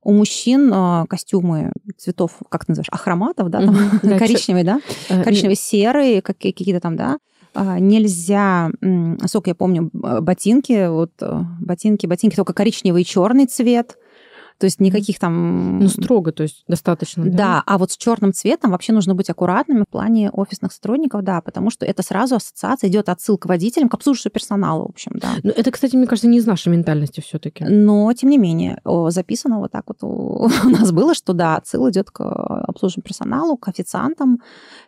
[0.04, 4.18] у мужчин э, костюмы цветов, как ты называешь, ахроматов, да, там, mm-hmm.
[4.20, 7.18] коричневый, да, э, коричневый, серый, какие-то там, да, а,
[7.56, 13.98] нельзя, насколько я помню, ботинки, вот э, ботинки, ботинки только коричневый и черный цвет.
[14.60, 15.80] То есть никаких там...
[15.80, 17.26] Ну, строго, то есть достаточно.
[17.26, 17.32] Да?
[17.32, 21.42] да, а вот с черным цветом вообще нужно быть аккуратными в плане офисных сотрудников, да,
[21.42, 25.34] потому что это сразу ассоциация, идет отсылка к водителям, к обслуживающему персоналу, в общем, да.
[25.44, 28.80] Но это, кстати, мне кажется, не из нашей ментальности все таки Но, тем не менее,
[29.10, 33.68] записано вот так вот у нас было, что да, отсыл идет к обслуживающему персоналу, к
[33.68, 34.40] официантам.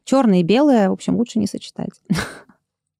[0.03, 2.01] Черное и белое, в общем, лучше не сочетать.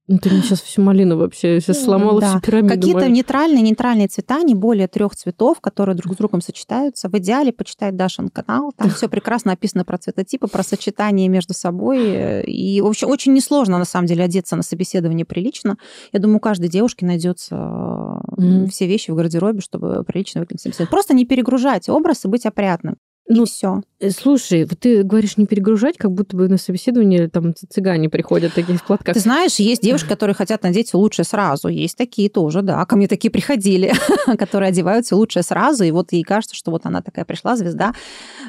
[0.07, 2.29] Ну, ты мне сейчас всю малину вообще сейчас сломала да.
[2.29, 2.75] всю пирамиду.
[2.75, 3.11] Какие-то мою.
[3.11, 7.09] нейтральные, нейтральные цвета, не более трех цветов, которые друг с другом сочетаются.
[7.09, 8.71] В идеале почитай Дашин канал.
[8.77, 12.43] Там все прекрасно описано про цветотипы, про сочетание между собой.
[12.43, 15.77] И, в общем, очень несложно, на самом деле, одеться на собеседование прилично.
[16.11, 18.67] Я думаю, у каждой девушки найдется mm-hmm.
[18.67, 20.91] все вещи в гардеробе, чтобы прилично выглядеть собеседование.
[20.91, 22.97] Просто не перегружать образ и быть опрятным.
[23.27, 23.81] Ну, все.
[23.99, 28.53] Э, слушай, вот ты говоришь не перегружать, как будто бы на собеседование там цыгане приходят
[28.53, 29.13] такие в платках.
[29.13, 31.69] Ты знаешь, есть девушки, которые хотят надеть лучше сразу.
[31.69, 32.85] Есть такие тоже, да.
[32.85, 33.93] Ко мне такие приходили,
[34.37, 37.93] которые одеваются лучше сразу, и вот ей кажется, что вот она такая пришла, звезда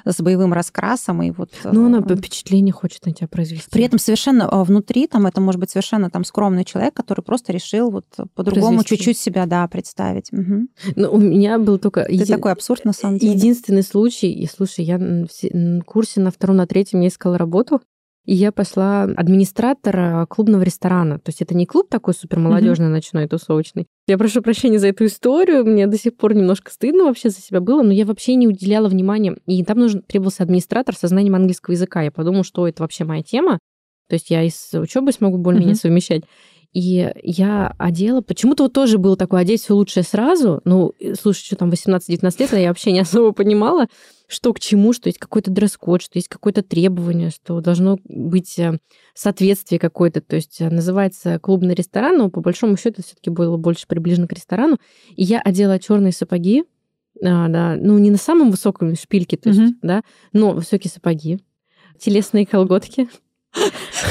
[0.04, 1.50] с боевым раскрасом, и вот...
[1.64, 3.70] Ну, она э, впечатление хочет на тебя произвести.
[3.70, 7.52] При этом совершенно э, внутри, там, это может быть совершенно там скромный человек, который просто
[7.52, 10.32] решил вот по-другому чуть-чуть себя, да, представить.
[10.32, 10.68] Угу.
[10.96, 12.00] Ну, у меня был только...
[12.00, 12.32] Это еди...
[12.32, 13.32] такой абсурд, на самом деле.
[13.32, 17.80] Единственный случай, и слушай, я на курсе на втором, на третьем я искала работу,
[18.24, 21.20] и я пошла администратора клубного ресторана.
[21.20, 22.90] То есть это не клуб такой супер молодежный, mm-hmm.
[22.90, 23.86] ночной, тусовочный.
[24.08, 25.64] Я прошу прощения за эту историю.
[25.64, 28.88] Мне до сих пор немножко стыдно вообще за себя было, но я вообще не уделяла
[28.88, 29.36] внимания.
[29.46, 32.02] И там нужен требовался администратор со знанием английского языка.
[32.02, 33.60] Я подумала, что это вообще моя тема.
[34.08, 35.80] То есть я из учебы смогу более-менее mm-hmm.
[35.80, 36.22] совмещать.
[36.76, 38.20] И я одела...
[38.20, 40.60] Почему-то вот тоже было такое, одеть все лучшее сразу.
[40.66, 43.86] Ну, слушай, что там, 18-19 лет, я вообще не особо понимала,
[44.28, 48.78] что к чему, что есть какой-то дресс-код, что есть какое-то требование, что должно быть э,
[49.14, 50.20] соответствие какое-то.
[50.20, 54.26] То есть э, называется клубный ресторан, но по большому счету все таки было больше приближено
[54.26, 54.76] к ресторану.
[55.14, 56.64] И я одела черные сапоги,
[57.24, 59.78] а, да, ну, не на самом высоком шпильке, то есть, mm-hmm.
[59.80, 60.02] да,
[60.34, 61.40] но высокие сапоги,
[61.98, 63.08] телесные колготки.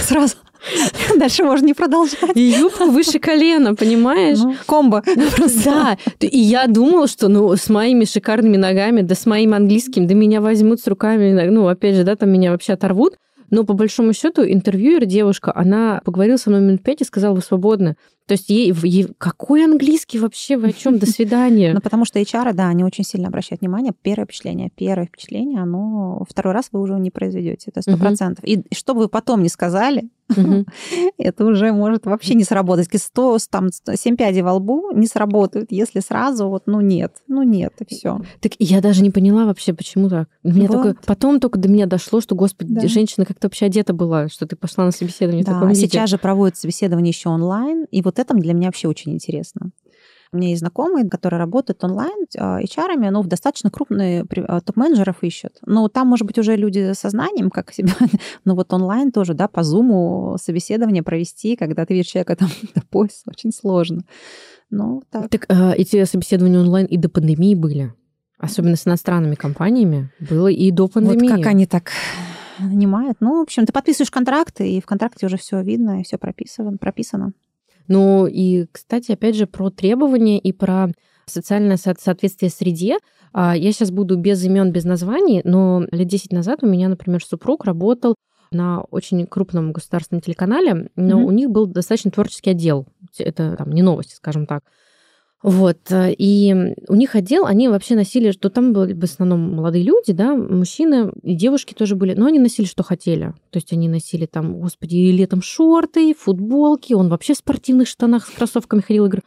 [0.02, 0.38] Сразу.
[1.18, 2.36] Дальше можно не продолжать.
[2.36, 4.40] И юбку выше колена, понимаешь?
[4.40, 5.04] Ну, комбо.
[5.66, 5.98] Да.
[6.20, 10.42] И я думала, что ну, с моими шикарными ногами, да с моим английским, да меня
[10.42, 13.16] возьмут с руками, ну, опять же, да, там меня вообще оторвут.
[13.52, 17.42] Но по большому счету интервьюер, девушка, она поговорила со мной минут пять и сказала, вы
[17.42, 17.96] свободны.
[18.28, 20.98] То есть ей, ей какой английский вообще, вы о чем?
[20.98, 21.74] До свидания.
[21.74, 23.94] Ну, потому что HR, да, они очень сильно обращают внимание.
[24.02, 28.44] Первое впечатление, первое впечатление, оно второй раз вы уже не произведете, это сто процентов.
[28.46, 30.10] И что бы вы потом не сказали,
[31.18, 32.90] это уже может вообще не сработать.
[32.92, 37.74] 100, там, 7 пядей во лбу не сработают, если сразу вот, ну нет, ну нет,
[37.80, 38.22] и все.
[38.42, 40.28] Так я даже не поняла вообще, почему так.
[40.44, 40.82] Мне вот.
[40.82, 42.88] только, потом только до меня дошло, что, господи, да.
[42.88, 45.82] женщина как-то вообще одета была, что ты пошла на собеседование да, в таком виде.
[45.82, 49.72] сейчас же проводят собеседование еще онлайн, и вот это для меня вообще очень интересно.
[50.32, 55.60] У меня есть знакомые, которые работают онлайн HR, ну, в достаточно крупные а, топ-менеджеров ищут.
[55.66, 57.94] Но там, может быть, уже люди со знанием, как себя...
[58.44, 62.82] Но вот онлайн тоже, да, по зуму собеседование провести, когда ты видишь человека там до
[62.82, 64.02] пояса, очень сложно.
[64.70, 65.30] Ну, так.
[65.30, 67.94] Так а, эти собеседования онлайн и до пандемии были?
[68.38, 71.30] Особенно с иностранными компаниями было и до пандемии.
[71.30, 71.92] Вот как они так
[72.60, 73.18] нанимает.
[73.22, 76.78] Ну, в общем, ты подписываешь контракты, и в контракте уже все видно, и все прописано.
[76.78, 77.34] прописано.
[77.88, 80.90] Ну и, кстати, опять же, про требования и про
[81.26, 82.98] социальное соответствие среде.
[83.34, 87.24] А, я сейчас буду без имен, без названий, но лет 10 назад у меня, например,
[87.24, 88.16] супруг работал
[88.52, 91.26] на очень крупном государственном телеканале, но mm-hmm.
[91.26, 92.88] у них был достаточно творческий отдел.
[93.18, 94.64] Это там не новости, скажем так.
[95.44, 99.84] Вот, э, и у них отдел, они вообще носили, что там были в основном молодые
[99.84, 103.34] люди, да, мужчины и девушки тоже были, но они носили, что хотели.
[103.52, 108.32] То есть они носили там, господи, летом шорты, футболки, он вообще в спортивных штанах с
[108.32, 109.04] кроссовками ходил.
[109.04, 109.24] Я говорю,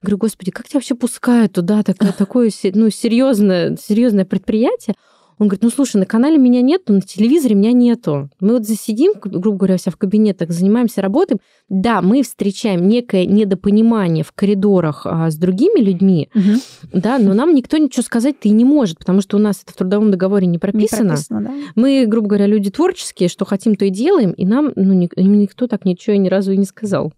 [0.00, 4.94] говорю господи, как тебя вообще пускают туда, такое ну, серьезное, серьезное предприятие?
[5.38, 8.28] Он говорит, ну слушай, на канале меня нет, на телевизоре меня нету.
[8.40, 11.40] Мы вот засидим, грубо говоря, вся в кабинетах, занимаемся, работаем.
[11.68, 16.60] Да, мы встречаем некое недопонимание в коридорах а, с другими людьми, угу.
[16.92, 19.76] да, но нам никто ничего сказать-то и не может, потому что у нас это в
[19.76, 21.02] трудовом договоре не прописано.
[21.02, 21.52] Не прописано да?
[21.76, 25.84] Мы, грубо говоря, люди творческие, что хотим, то и делаем, и нам ну, никто так
[25.84, 27.12] ничего ни разу и не сказал,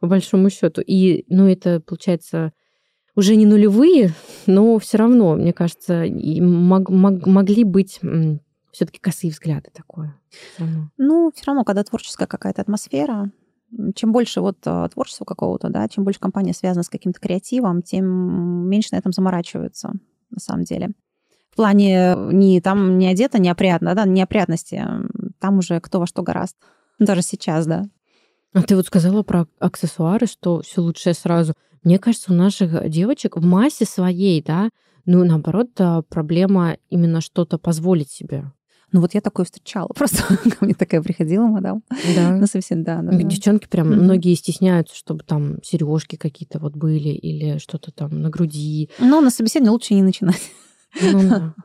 [0.00, 0.82] по большому счету.
[0.84, 2.52] И, ну, это, получается,
[3.14, 4.12] уже не нулевые,
[4.46, 8.00] но все равно, мне кажется, мог, мог, могли быть
[8.72, 10.18] все-таки косые взгляды такое.
[10.96, 13.30] Ну, все равно, когда творческая какая-то атмосфера,
[13.94, 18.04] чем больше вот а, творчества какого-то, да, чем больше компания связана с каким-то креативом, тем
[18.68, 19.92] меньше на этом заморачиваются,
[20.30, 20.90] на самом деле.
[21.50, 24.84] В плане не там не одета неопрятно, да, неопрятности,
[25.38, 26.56] там уже кто во что гораст.
[26.98, 27.84] Даже сейчас, да.
[28.52, 31.54] А ты вот сказала про аксессуары, что все лучшее сразу.
[31.82, 34.70] Мне кажется, у наших девочек в массе своей, да,
[35.04, 35.70] ну, наоборот,
[36.08, 38.52] проблема именно что-то позволить себе.
[38.92, 39.88] Ну вот я такое встречала.
[39.94, 41.82] Просто ко мне такая приходила мадам.
[42.14, 42.36] Да.
[42.36, 43.00] Ну, совсем, да.
[43.00, 44.02] да Девчонки прям mm-hmm.
[44.02, 48.90] многие стесняются, чтобы там сережки какие-то вот были или что-то там на груди.
[48.98, 50.42] Ну, на собеседование лучше не начинать.
[51.00, 51.54] Ну, да.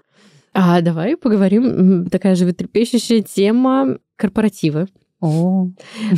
[0.59, 4.87] А давай поговорим, такая же животрепещущая тема корпоративы.
[5.19, 5.69] О,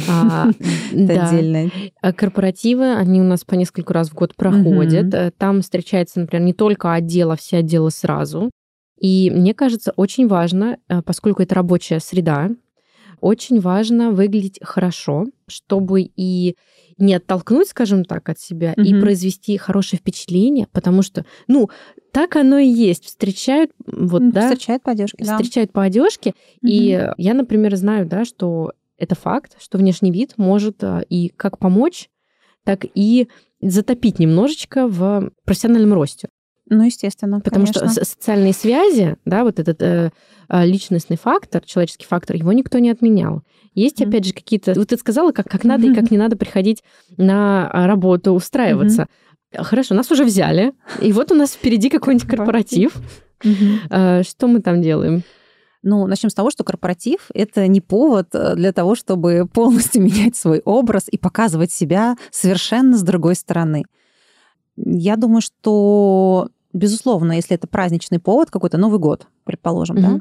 [0.10, 0.50] а,
[0.92, 1.72] это отдельно.
[2.02, 5.14] А корпоративы, они у нас по несколько раз в год проходят.
[5.14, 5.34] Угу.
[5.38, 8.52] Там встречается, например, не только отдел, а все отделы сразу.
[9.00, 12.50] И мне кажется, очень важно, э, поскольку это рабочая среда,
[13.22, 16.56] очень важно выглядеть хорошо, чтобы и
[16.98, 18.86] не оттолкнуть, скажем так, от себя, угу.
[18.86, 21.70] и произвести хорошее впечатление, потому что, ну,
[22.12, 23.06] так оно и есть.
[23.06, 24.50] Встречают, вот, да.
[24.50, 25.24] Встречают по одежке.
[25.24, 25.74] Встречают да.
[25.74, 26.30] по одежке.
[26.62, 26.70] Угу.
[26.70, 31.58] И я, например, знаю, да, что это факт, что внешний вид может а, и как
[31.58, 32.10] помочь,
[32.64, 33.30] так и
[33.62, 36.30] затопить немножечко в профессиональном росте.
[36.70, 37.42] Ну, естественно.
[37.42, 37.90] Потому конечно.
[37.90, 40.12] что социальные связи, да, вот этот э,
[40.48, 43.42] а, личностный фактор, человеческий фактор, его никто не отменял.
[43.74, 44.08] Есть, mm-hmm.
[44.08, 44.74] опять же, какие-то...
[44.76, 45.92] Вот ты сказала, как, как надо mm-hmm.
[45.92, 46.84] и как не надо приходить
[47.18, 49.08] на работу, устраиваться.
[49.54, 49.64] Mm-hmm.
[49.64, 52.94] Хорошо, нас уже взяли, и вот у нас впереди какой-нибудь корпоратив.
[53.44, 54.24] Mm-hmm.
[54.24, 55.24] Что мы там делаем?
[55.82, 60.36] Ну, начнем с того, что корпоратив— это не повод э, для того, чтобы полностью менять
[60.36, 63.86] свой образ и показывать себя совершенно с другой стороны.
[64.76, 70.02] Я думаю, что, безусловно, если это праздничный повод, какой-то Новый год, предположим, mm-hmm.
[70.02, 70.20] да,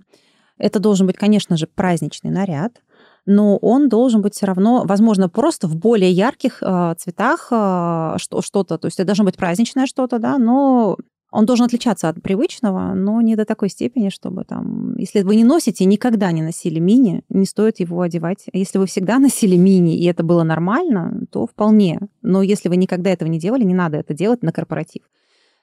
[0.59, 2.81] это должен быть, конечно же, праздничный наряд,
[3.27, 8.79] но он должен быть все равно, возможно, просто в более ярких э, цветах э, что-то.
[8.79, 10.97] То есть это должно быть праздничное что-то, да, но
[11.31, 14.97] он должен отличаться от привычного, но не до такой степени, чтобы там...
[14.97, 18.47] Если вы не носите, никогда не носили мини, не стоит его одевать.
[18.53, 22.01] Если вы всегда носили мини, и это было нормально, то вполне.
[22.23, 25.03] Но если вы никогда этого не делали, не надо это делать на корпоратив.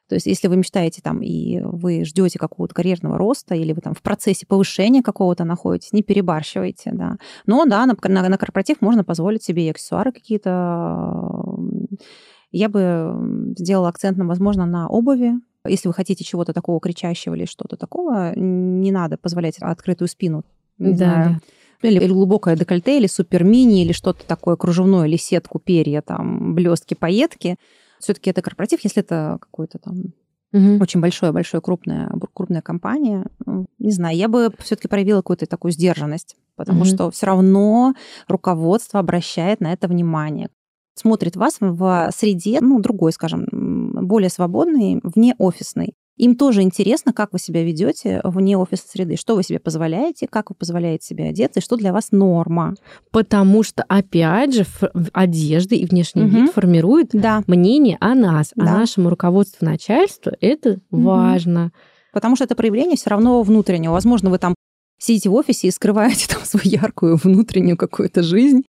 [0.07, 3.95] То есть если вы мечтаете там, и вы ждете какого-то карьерного роста, или вы там
[3.95, 7.17] в процессе повышения какого-то находитесь, не перебарщивайте, да.
[7.47, 11.57] Но да, на, на, на корпоратив можно позволить себе и аксессуары какие-то.
[12.51, 15.33] Я бы сделала акцент, возможно, на обуви,
[15.67, 20.43] если вы хотите чего-то такого кричащего или что-то такого, не надо позволять открытую спину.
[20.77, 20.95] Не да.
[20.95, 21.41] Знаю.
[21.81, 27.57] Или глубокое декольте, или супер-мини, или что-то такое кружевное, или сетку, перья, там, блестки, пайетки.
[27.99, 30.13] Все-таки это корпоратив, если это какой-то там
[30.51, 30.81] угу.
[30.81, 33.25] очень большое, большое, крупная, крупная компания.
[33.45, 36.85] Ну, не знаю, я бы все-таки проявила какую-то такую сдержанность, потому угу.
[36.85, 37.93] что все равно
[38.27, 40.49] руководство обращает на это внимание
[40.95, 45.93] смотрит вас в среде, ну, другой, скажем, более свободной, вне офисной.
[46.17, 50.49] Им тоже интересно, как вы себя ведете вне офисной среды, что вы себе позволяете, как
[50.49, 52.75] вы позволяете себе одеться, и что для вас норма.
[53.11, 54.65] Потому что, опять же,
[55.11, 56.31] одежда и внешний угу.
[56.31, 57.43] вид формируют да.
[57.47, 58.63] мнение о нас, да.
[58.63, 60.31] о нашем руководству начальству.
[60.39, 61.01] Это угу.
[61.01, 61.73] важно.
[62.13, 63.91] Потому что это проявление все равно внутреннего.
[63.91, 64.55] Возможно, вы там
[64.97, 68.63] сидите в офисе и скрываете там свою яркую внутреннюю какую-то жизнь,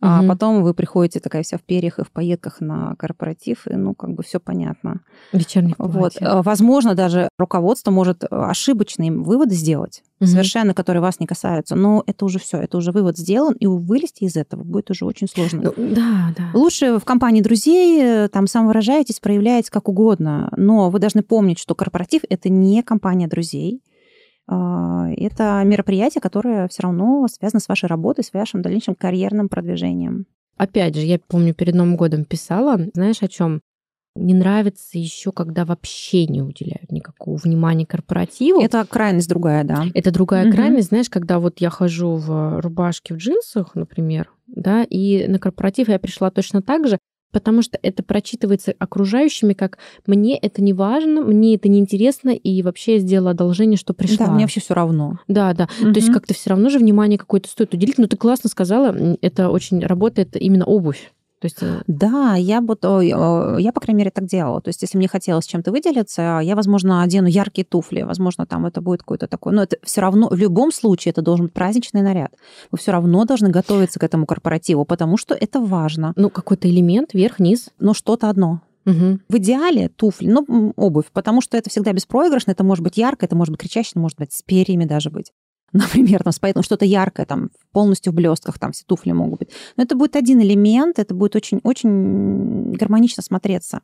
[0.00, 0.28] А Мгм.
[0.28, 4.12] потом вы приходите такая вся в перьях и в пайетках на корпоратив, и ну как
[4.12, 5.00] бы все понятно.
[5.32, 10.28] Вечерних Вот, э, возможно, даже руководство может э, ошибочные выводы сделать, Мгм.
[10.28, 11.76] совершенно, которые вас не касаются.
[11.76, 15.28] Но это уже все, это уже вывод сделан, и вылезти из этого будет уже очень
[15.28, 15.62] сложно.
[15.62, 16.50] Ну, да, да.
[16.54, 21.74] Лучше в компании друзей э, там самовыражаетесь, проявляетесь как угодно, но вы должны помнить, что
[21.74, 23.80] корпоратив это не компания друзей.
[24.48, 30.26] А, Это мероприятие, которое все равно связано с вашей работой, с вашим дальнейшим карьерным продвижением.
[30.56, 33.60] Опять же, я помню, перед Новым годом писала, знаешь, о чем?
[34.14, 38.62] Не нравится еще, когда вообще не уделяют никакого внимания корпоративу.
[38.62, 39.84] Это крайность другая, да.
[39.92, 40.54] Это другая Мгм.
[40.54, 45.88] крайность, знаешь, когда вот я хожу в рубашке, в джинсах, например, да, и на корпоратив
[45.88, 46.98] я пришла точно так же,
[47.32, 52.62] потому что это прочитывается окружающими как «мне это не важно, мне это не интересно, и
[52.62, 54.26] вообще я сделала одолжение, что пришла».
[54.26, 55.18] Да, мне вообще все равно.
[55.28, 55.68] Да, да.
[55.80, 57.98] То есть как-то все равно же внимание какое-то стоит уделить.
[57.98, 61.12] Но ты классно сказала, это очень работает именно обувь.
[61.46, 64.60] Есть э, Да, я э, я, по крайней мере, так делала.
[64.60, 68.80] То есть, если мне хотелось чем-то выделиться, я, возможно, одену яркие туфли, возможно, там это
[68.80, 72.32] будет какой-то такой, но это все равно, в любом случае, это должен быть праздничный наряд.
[72.70, 76.12] Вы все равно должны готовиться к этому корпоративу, потому что это важно.
[76.16, 77.70] ну, какой-то элемент, вверх-вниз.
[77.78, 78.60] Но что-то одно.
[78.84, 79.20] Мгм.
[79.28, 83.34] В идеале туфли, ну, обувь, потому что это всегда беспроигрышно, это может быть ярко, это
[83.34, 85.32] может быть кричаще, это может быть с перьями даже быть.
[85.72, 89.50] Например, там, поэтому что-то яркое, там, полностью в блестках, там все туфли могут быть.
[89.76, 93.80] Но это будет один элемент, это будет очень-очень гармонично смотреться,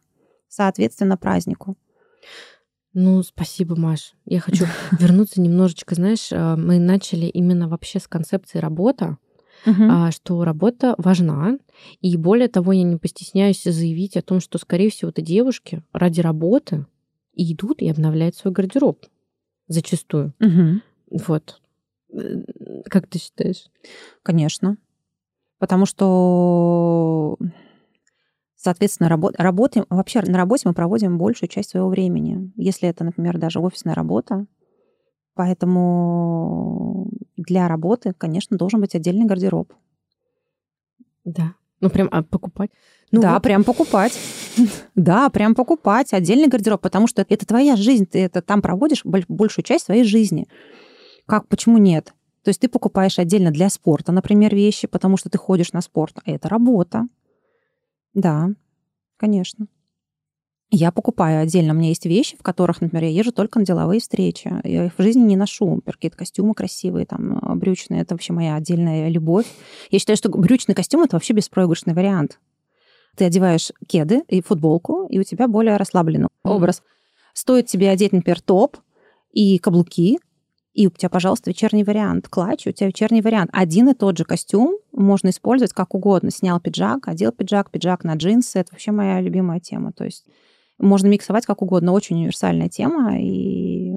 [0.49, 1.76] соответственно, празднику.
[2.95, 4.12] Ну, спасибо, Маш.
[4.26, 4.66] Я хочу
[4.99, 9.18] вернуться немножечко, знаешь, э, мы начали именно вообще с концепции работа,
[9.64, 11.59] а, что работа важна.
[12.01, 16.20] И более того, я не постесняюсь заявить о том, что, скорее всего, это девушки ради
[16.20, 16.87] работы
[17.35, 19.07] и идут и обновляют свой гардероб.
[19.68, 20.35] Зачастую.
[20.41, 20.83] Мгм.
[21.11, 21.62] Вот.
[22.13, 22.43] Э,
[22.89, 23.67] Как ты считаешь?
[24.23, 24.77] Конечно.
[25.59, 27.39] Потому что,
[28.57, 32.53] соответственно, работ, работаем, вообще на работе мы проводим большую часть своего времени.
[32.57, 34.47] Если это, например, даже офисная работа,
[35.35, 39.73] поэтому для работы, конечно, должен быть отдельный гардероб.
[41.25, 41.55] Да.
[41.81, 42.71] Ну, прям а, покупать.
[43.11, 43.43] Ну, да, вот.
[43.43, 44.19] прям покупать.
[44.95, 49.25] Да, прям покупать отдельный гардероб, потому что это твоя жизнь, ты это там проводишь боль-
[49.27, 50.47] большую часть своей жизни.
[51.27, 52.14] Как, почему нет?
[52.45, 56.16] То есть ты покупаешь отдельно для спорта, например, вещи, потому что ты ходишь на спорт,
[56.25, 57.07] а это работа.
[58.14, 58.49] Да,
[59.16, 59.66] конечно.
[60.75, 61.75] Я покупаю отдельно.
[61.75, 64.51] У меня есть вещи, в которых, например, я езжу только на деловые встречи.
[64.64, 65.83] Я их в жизни не ношу.
[65.85, 68.01] Какие-то костюмы красивые, там, э, брючные.
[68.01, 69.45] Это вообще моя отдельная любовь.
[69.91, 72.41] Я считаю, что брючный костюм— это вообще беспроигрышный вариант.
[73.16, 76.83] Ты одеваешь кеды и футболку, и у тебя более расслабленный образ.
[77.35, 78.79] Стоит тебе одеть, например, топ
[79.31, 80.20] и каблуки,
[80.75, 82.29] и у тебя, пожалуйста, вечерний вариант.
[82.29, 83.51] Клатч, у тебя вечерний вариант.
[83.53, 86.31] Один и тот же костюм можно использовать как угодно.
[86.31, 88.59] Снял пиджак, одел пиджак, пиджак на джинсы.
[88.59, 89.93] Это вообще моя любимая тема.
[89.93, 90.25] То есть
[90.79, 91.93] можно миксовать как угодно.
[91.93, 93.93] Очень универсальная тема и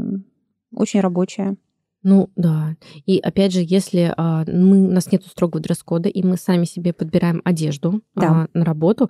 [0.74, 1.56] очень рабочая.
[2.04, 2.76] Ну да.
[3.06, 6.94] И опять же, если а, мы, у нас нет строгого дресс-кода, и мы сами себе
[6.94, 8.28] подбираем одежду Да.
[8.28, 9.10] а, на работу,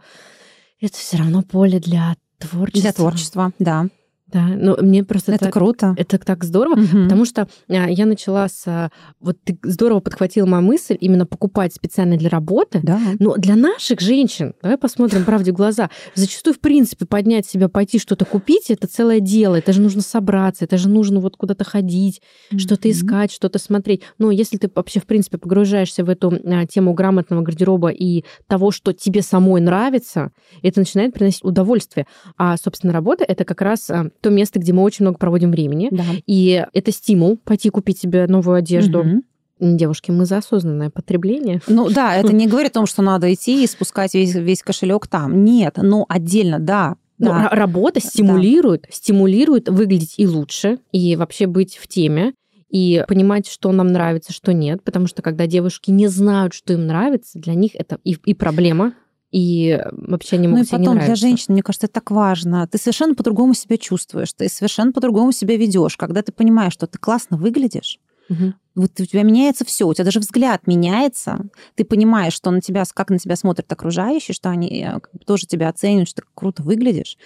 [0.80, 2.82] это все равно поле для творчества.
[2.82, 3.88] Для творчества, да.
[4.36, 4.48] Да.
[4.48, 5.96] Но мне просто Это так- круто.
[5.98, 7.04] это так здорово, Мгм.
[7.06, 8.64] потому что а, я начала с...
[8.68, 8.90] а,
[9.22, 12.82] Вот ты здорово подхватила мою мысль именно покупать специально для работы.
[12.84, 13.00] Да.
[13.20, 17.98] Но для наших женщин, давай посмотрим правде в глаза, зачастую, в принципе, поднять себя, пойти
[17.98, 19.56] что-то купить, это целое дело.
[19.56, 22.22] Это же нужно собраться, это же нужно вот куда-то ходить,
[22.58, 22.98] что-то Мгм.
[22.98, 24.02] искать, что-то смотреть.
[24.18, 28.72] Но если ты вообще, в принципе, погружаешься в эту а, тему грамотного гардероба и того,
[28.72, 30.32] что тебе самой нравится,
[30.62, 32.06] это начинает приносить удовольствие.
[32.38, 33.90] А, собственно, работа— это как раз
[34.26, 35.90] то место, где мы очень много проводим времени.
[35.92, 36.04] Да.
[36.26, 39.04] И это стимул пойти купить себе новую одежду.
[39.04, 39.24] Мгм.
[39.60, 41.62] Девушки, мы за осознанное потребление.
[41.68, 45.06] Ну да, это не говорит о том, что надо идти и спускать весь, весь кошелек
[45.06, 45.46] там.
[45.46, 46.96] Нет, но отдельно, да.
[47.20, 47.46] Ну, да.
[47.46, 52.34] ра- работа стимулирует, стимулирует выглядеть и лучше, и вообще быть в теме,
[52.70, 56.88] и понимать, что нам нравится, что нет, потому что когда девушки не знают, что им
[56.88, 58.94] нравится, для них это и, и проблема,
[59.36, 62.66] и вообще Ну могут и себе не потом для женщин, мне кажется, это так важно.
[62.68, 66.98] Ты совершенно по-другому себя чувствуешь, ты совершенно по-другому себя ведешь, когда ты понимаешь, что ты
[66.98, 68.00] классно выглядишь.
[68.30, 68.56] Мгм.
[68.76, 71.50] Вот у тебя меняется все, у тебя даже взгляд меняется.
[71.76, 75.68] Ты понимаешь, что на тебя, как на тебя смотрят окружающие, что они э, тоже тебя
[75.68, 77.18] оценивают, что ты круто выглядишь.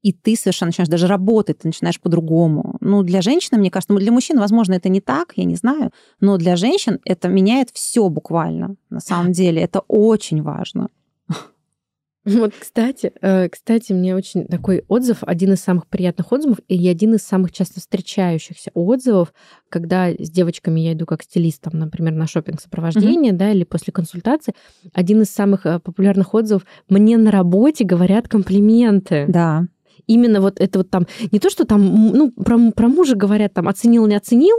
[0.00, 2.78] И ты совершенно начинаешь даже работать, ты начинаешь по-другому.
[2.80, 5.92] Ну, для женщины, мне кажется, ну, для мужчин, возможно, это не так, я не знаю,
[6.18, 9.60] но для женщин это меняет все буквально, на самом деле.
[9.60, 10.88] Это очень важно.
[12.28, 17.14] Вот, кстати, э, кстати, мне очень такой отзыв, один из самых приятных отзывов и один
[17.14, 19.32] из самых часто встречающихся отзывов,
[19.68, 23.36] когда с девочками я иду как стилистом, например, на шопинг сопровождение, mm-hmm.
[23.36, 24.54] да, или после консультации,
[24.92, 29.26] один из самых э, популярных отзывов мне на работе говорят комплименты.
[29.28, 29.66] Да.
[30.06, 33.68] Именно вот это вот там не то, что там, ну, про, про мужа говорят там
[33.68, 34.56] оценил, не оценил,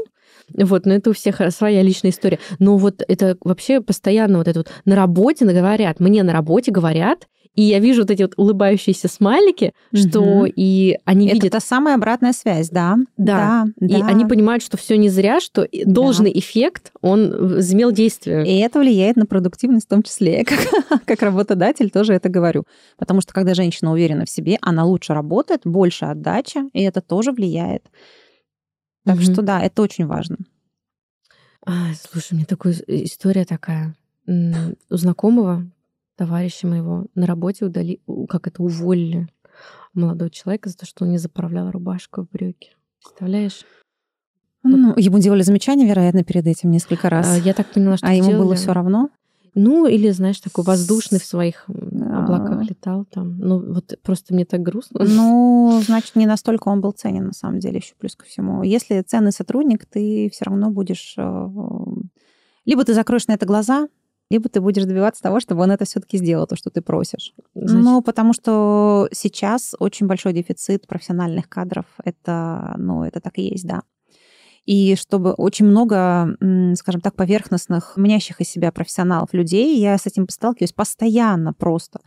[0.53, 2.39] вот, но это у всех своя личная история.
[2.59, 7.27] Но вот это вообще постоянно вот это вот на работе говорят, мне на работе говорят,
[7.59, 10.01] и я вижу вот эти вот улыбающиеся смайлики, угу.
[10.01, 11.55] что и они это видят...
[11.55, 12.95] Это самая обратная связь, да.
[13.17, 13.65] Да.
[13.75, 14.07] да и да.
[14.07, 16.39] они понимают, что все не зря, что должный да.
[16.39, 18.47] эффект, он возымел действие.
[18.47, 20.37] И это влияет на продуктивность в том числе.
[20.37, 20.45] Я
[20.89, 22.63] как, как работодатель тоже это говорю.
[22.97, 27.33] Потому что когда женщина уверена в себе, она лучше работает, больше отдача, и это тоже
[27.33, 27.83] влияет.
[29.03, 29.23] Так угу.
[29.23, 30.37] что да, это очень важно.
[31.65, 33.97] А, слушай, у меня такая история такая.
[34.27, 35.69] У знакомого
[36.19, 39.29] товарища моего на работе удали, как это, уволили
[39.93, 42.71] молодого человека за то, что он не заправлял рубашку в брюки.
[43.01, 43.65] Представляешь?
[44.63, 44.99] Ну, вот.
[44.99, 47.25] ему делали замечания, вероятно, перед этим несколько раз.
[47.29, 48.43] А, я так поняла, что А ему делали.
[48.43, 49.09] было все равно?
[49.55, 53.37] Ну, или, знаешь, такой воздушный в своих облаках летал там.
[53.39, 55.05] Ну, вот просто мне так грустно.
[55.05, 58.61] Ну, значит, не настолько он был ценен, на самом деле, еще плюс ко всему.
[58.63, 61.15] Если ценный сотрудник, ты все равно будешь...
[61.17, 61.47] Э,
[62.65, 63.87] либо ты закроешь на это глаза,
[64.29, 67.33] либо ты будешь добиваться того, чтобы он это все-таки сделал, то, что ты просишь.
[67.55, 67.83] Значит...
[67.83, 71.85] Ну, потому что сейчас очень большой дефицит профессиональных кадров.
[72.03, 73.81] Это, ну, это так и есть, да.
[74.65, 76.37] И чтобы очень много,
[76.75, 82.01] скажем так, поверхностных, мнящих из себя профессионалов людей, я с этим сталкиваюсь постоянно просто.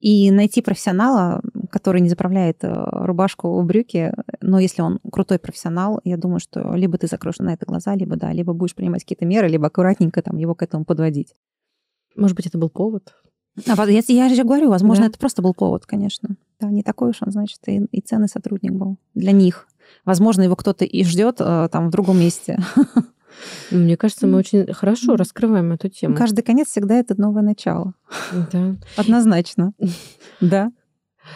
[0.00, 1.40] И найти профессионала,
[1.70, 6.74] который не заправляет э, рубашку в брюки, но если он крутой профессионал, я думаю, что
[6.74, 10.20] либо ты закроешь на это глаза, либо да, либо будешь принимать какие-то меры, либо аккуратненько
[10.20, 11.34] там его к этому подводить.
[12.16, 13.14] Может быть, это был повод?
[13.66, 15.10] А, я, я же говорю, возможно, да.
[15.10, 16.36] это просто был повод, конечно.
[16.60, 19.68] Да, не такой уж он, значит, и, и ценный сотрудник был для них.
[20.04, 22.58] Возможно, его кто-то и ждет э, там в другом месте.
[23.70, 26.16] Мне кажется, мы очень хорошо раскрываем эту тему.
[26.16, 27.94] Каждый конец всегда это новое начало.
[28.52, 28.76] Да.
[28.96, 29.72] Однозначно.
[30.40, 30.70] Да.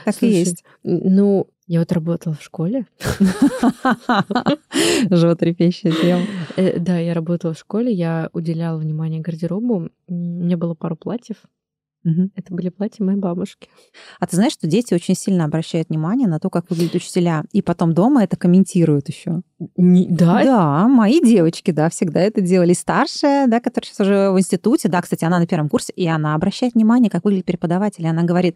[0.04, 0.64] Так Слушай, и есть.
[0.82, 2.86] Ну, я вот работала в школе.
[5.10, 6.22] Животрепещущая тема.
[6.56, 9.90] Э, да, я работала в школе, я уделяла внимание гардеробу.
[10.06, 11.36] У меня было пару платьев.
[12.04, 12.30] Угу.
[12.34, 13.68] Это были платья моей бабушки.
[14.20, 17.60] А ты знаешь, что дети очень сильно обращают внимание на то, как выглядят учителя, и
[17.60, 19.42] потом дома это комментируют еще.
[19.76, 20.44] Не, да?
[20.44, 22.72] Да, мои девочки, да, всегда это делали.
[22.72, 26.34] Старшая, да, которая сейчас уже в институте, да, кстати, она на первом курсе, и она
[26.34, 28.04] обращает внимание, как выглядит преподаватель.
[28.04, 28.54] И она говорит,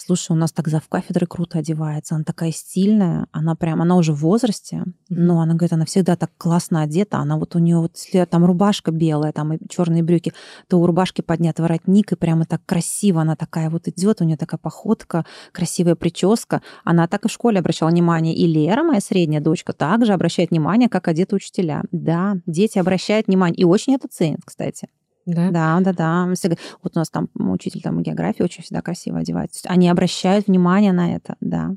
[0.00, 2.14] Слушай, у нас так зав кафедры круто одевается.
[2.14, 3.26] Она такая стильная.
[3.32, 7.18] Она прям, она уже в возрасте, но она говорит, она всегда так классно одета.
[7.18, 10.32] Она вот у нее вот, если там рубашка белая, там и черные брюки,
[10.68, 14.36] то у рубашки поднят воротник, и прямо так красиво она такая вот идет, у нее
[14.36, 16.62] такая походка, красивая прическа.
[16.84, 18.36] Она так и в школе обращала внимание.
[18.36, 21.82] И Лера, моя средняя дочка, также обращает внимание, как одеты учителя.
[21.90, 23.56] Да, дети обращают внимание.
[23.56, 24.88] И очень это ценят, кстати.
[25.28, 25.50] Да?
[25.50, 26.34] Да, да, да.
[26.82, 29.68] Вот у нас там учитель там географии очень всегда красиво одевается.
[29.68, 31.76] Они обращают внимание на это, да.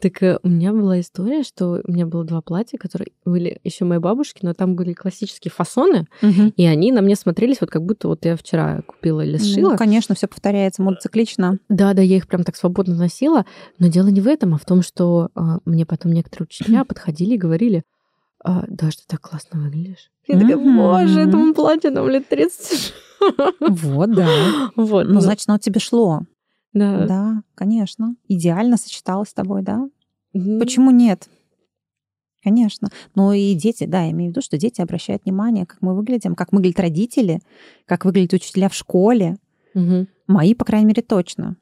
[0.00, 3.84] Так э, у меня была история, что у меня было два платья, которые были еще
[3.84, 6.52] моей бабушки, но там были классические фасоны, угу.
[6.54, 9.70] и они на мне смотрелись вот как будто вот я вчера купила или сшила.
[9.70, 11.58] Ну, конечно, все повторяется мотоциклично.
[11.70, 13.46] Да, да, я их прям так свободно носила,
[13.78, 17.34] но дело не в этом, а в том, что а, мне потом некоторые учителя подходили
[17.34, 17.82] и говорили,
[18.48, 20.08] а, да, что так классно выглядишь.
[20.28, 22.94] Я такая, боже, этому платью там лет 30.
[23.60, 24.28] Вот, да.
[24.76, 25.08] Вот.
[25.08, 26.20] Ну, значит, оно тебе шло.
[26.72, 27.06] Да.
[27.06, 28.14] Да, конечно.
[28.28, 29.88] Идеально сочеталось с тобой, да?
[30.32, 31.28] Почему нет?
[32.44, 32.90] Конечно.
[33.16, 36.36] Но и дети, да, я имею в виду, что дети обращают внимание, как мы выглядим,
[36.36, 37.40] как выглядят родители,
[37.84, 39.38] как выглядят учителя в школе.
[39.74, 40.06] Угу.
[40.28, 41.56] Мои, по крайней мере, точно.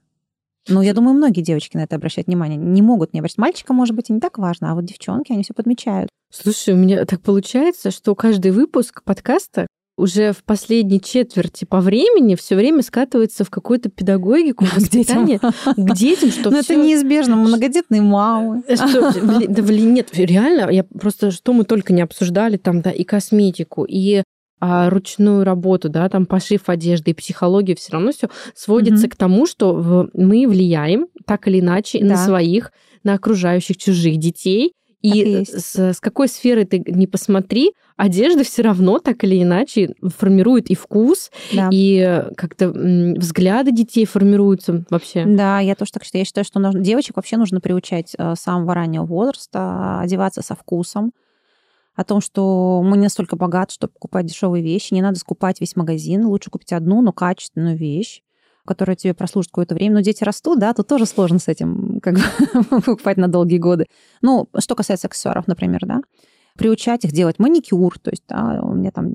[0.68, 2.59] Ну, я думаю, многие девочки на это обращают внимание.
[2.59, 3.39] Не могут не обращать.
[3.39, 6.11] Мальчика, может быть, и не так важно, а вот девчонки, они все подмечают.
[6.43, 12.35] Слушай, у меня так получается, что каждый выпуск подкаста уже в последней четверти по времени
[12.35, 18.64] все время скатывается в какую-то педагогику, воспитание к детям, что Но это неизбежно, многодетные мамы.
[18.68, 19.12] Э, что,
[19.49, 23.85] да, блин, нет, реально, я просто, что мы только не обсуждали там, да, и косметику,
[23.85, 24.24] и
[24.59, 29.11] а, ручную работу, да, там пошив одежды и психологию, все равно все сводится mm-hmm.
[29.11, 32.07] к тому, что в, мы влияем так или иначе да.
[32.07, 32.72] на своих,
[33.05, 34.72] на окружающих чужих детей.
[35.05, 40.70] И с, с какой сферы ты не посмотри, одежда все равно так или иначе формирует
[40.70, 41.68] и вкус, да.
[41.70, 45.26] и как-то взгляды детей формируются вообще.
[45.26, 46.22] Да, я тоже так считаю.
[46.22, 50.55] Я считаю, что нужно, девочек вообще нужно приучать э, с самого раннего возраста одеваться со
[50.55, 51.12] вкусом,
[51.94, 55.76] о том, что мы не настолько богаты, чтобы покупать дешевые вещи, не надо скупать весь
[55.76, 58.22] магазин, лучше купить одну, но качественную вещь.
[58.67, 59.95] Которая тебе прослужит какое-то время.
[59.95, 63.87] Но дети растут, да, тут тоже сложно с этим как бы покупать на долгие годы.
[64.23, 66.01] Ну, что касается аксессуаров, например, да,
[66.57, 67.99] приучать их делать маникюр.
[67.99, 69.11] То есть да, у меня там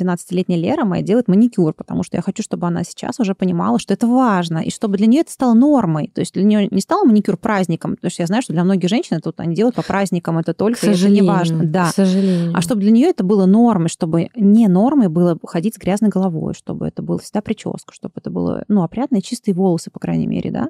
[0.00, 3.94] 12-летняя Лера моя делает маникюр, потому что я хочу, чтобы она сейчас уже понимала, что
[3.94, 6.10] это важно, и чтобы для нее это стало нормой.
[6.14, 8.88] То есть для нее не стало маникюр праздником, потому что я знаю, что для многих
[8.88, 11.64] женщин тут они делают по праздникам, это только, это не важно.
[11.64, 11.90] Да.
[11.90, 12.52] К сожалению.
[12.54, 16.54] А чтобы для нее это было нормой, чтобы не нормой было ходить с грязной головой,
[16.54, 20.50] чтобы это было всегда прическа, чтобы это было, ну, опрятные чистые волосы, по крайней мере,
[20.50, 20.68] да,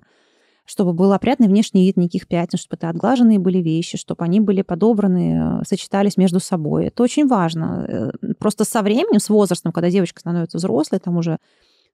[0.71, 4.62] чтобы был опрятный внешний вид, никаких пятен, чтобы это отглаженные были вещи, чтобы они были
[4.62, 6.87] подобраны, э, сочетались между собой.
[6.87, 7.85] Это очень важно.
[7.89, 11.39] Э, просто со временем, с возрастом, когда девочка становится взрослой, там уже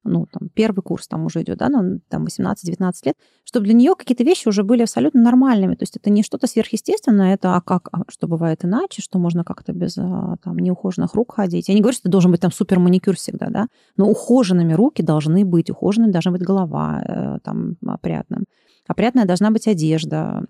[0.07, 3.95] ну, там, первый курс там уже идет, да, ну, там 18-19 лет, чтобы для нее
[3.97, 5.75] какие-то вещи уже были абсолютно нормальными.
[5.75, 9.45] То есть это не что-то сверхъестественное, это а как, а что бывает иначе, что можно
[9.45, 11.69] как-то без а, там неухоженных рук ходить.
[11.69, 15.45] Я не говорю, что должен быть там супер маникюр всегда, да, но ухоженными руки должны
[15.45, 18.45] быть, ухоженными должна быть голова, э, там, опрятным.
[18.87, 20.45] Опрятная должна быть одежда,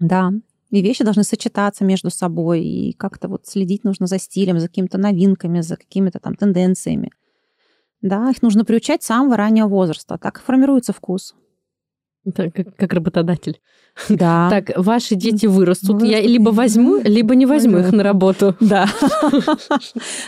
[0.00, 0.32] да,
[0.70, 4.98] и вещи должны сочетаться между собой, и как-то вот следить нужно за стилем, за какими-то
[4.98, 7.10] новинками, за какими-то там тенденциями.
[8.06, 10.16] Да, их нужно приучать с самого раннего возраста.
[10.16, 11.34] Так и формируется вкус.
[12.34, 13.60] Так, как, как работодатель.
[14.08, 14.48] Да.
[14.50, 16.02] Так, ваши дети вырастут.
[16.02, 18.54] Я либо возьму, либо не возьму их на работу.
[18.60, 18.86] Да.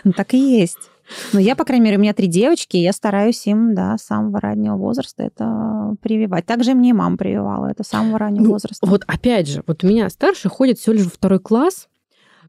[0.04, 0.90] Ну, так и есть.
[1.32, 4.02] Но я, по крайней мере, у меня три девочки, и я стараюсь им, да, с
[4.02, 6.46] самого раннего возраста это прививать.
[6.46, 8.86] Также мне мама прививала это с самого раннего ну, возраста.
[8.86, 11.88] Вот опять же, вот у меня старший ходит всего лишь во второй класс,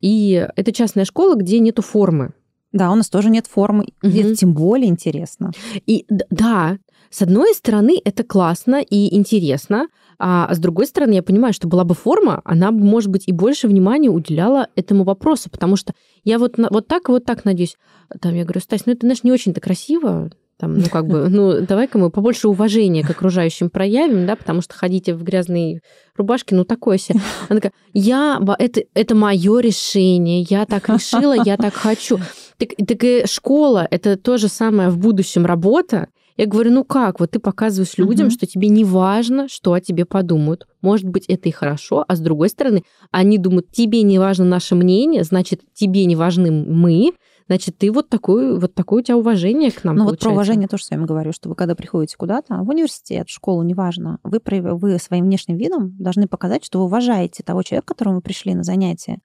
[0.01, 2.34] и это частная школа, где нету формы.
[2.72, 4.11] Да, у нас тоже нет формы, угу.
[4.11, 5.51] это тем более интересно.
[5.88, 6.78] И да,
[7.09, 9.88] с одной стороны, это классно и интересно,
[10.20, 13.32] а с другой стороны, я понимаю, что была бы форма, она бы, может быть, и
[13.32, 15.93] больше внимания уделяла этому вопросу, потому что
[16.24, 17.78] я вот, вот так и вот так надеюсь.
[18.22, 20.30] Там я говорю, Стась, ну это, знаешь, не очень-то красиво,
[20.60, 24.76] там, ну, как бы, ну, давай-ка мы побольше уважения к окружающим проявим, да, потому что
[24.76, 25.80] ходите в грязной
[26.18, 27.22] рубашке, ну, такое себе.
[27.47, 32.20] Она такая, я, это, это мое решение, я так решила, я так хочу.
[32.57, 36.10] Так, так и школа— это то же самое в будущем работа.
[36.36, 38.32] Я говорю, ну как, вот ты показываешь людям, uh-huh.
[38.32, 40.68] что тебе не важно, что о тебе подумают.
[40.82, 44.76] Может быть, это и хорошо, а с другой стороны, они думают, тебе не важно наше
[44.76, 47.12] мнение, значит, тебе не важны мы,
[47.50, 50.68] значит, ты вот такой, вот такое у тебя уважение к нам Ну вот про уважение
[50.68, 54.39] тоже с вами говорю, что вы когда приходите куда-то, в университет, в школу, неважно, вы,
[54.45, 58.54] вы своим внешним видом должны показать, что вы уважаете того человека, к которому вы пришли
[58.54, 59.20] на занятие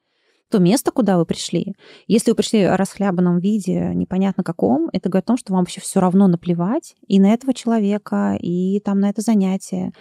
[0.50, 1.74] то место, куда вы пришли.
[2.06, 5.80] Если вы пришли в расхлябанном виде, непонятно каком, это говорит о том, что вам вообще
[5.80, 9.92] все равно наплевать и на этого человека, и там на это занятие.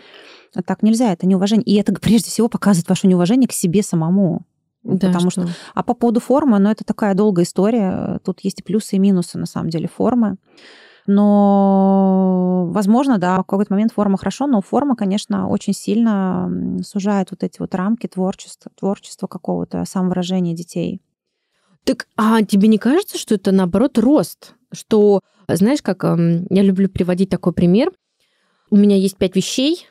[0.54, 1.66] А так нельзя, это неуважение.
[1.66, 4.46] И это прежде всего показывает ваше неуважение к себе самому.
[4.84, 5.48] Да, потому что...
[5.48, 5.56] что...
[5.74, 8.20] А по поводу формы, ну, это такая долгая история.
[8.24, 10.38] Тут есть и плюсы, и минусы, на самом деле, формы.
[11.06, 16.50] Но, возможно, да, в какой-то момент форма хорошо, но форма, конечно, очень сильно
[16.84, 21.02] сужает вот эти вот рамки творчества, творчества какого-то, самовыражения детей.
[21.84, 24.56] Так, а тебе не кажется, что это, наоборот, рост?
[24.72, 25.20] Что,
[25.50, 27.92] знаешь, как я люблю приводить такой пример.
[28.70, 29.86] У меня есть пять вещей,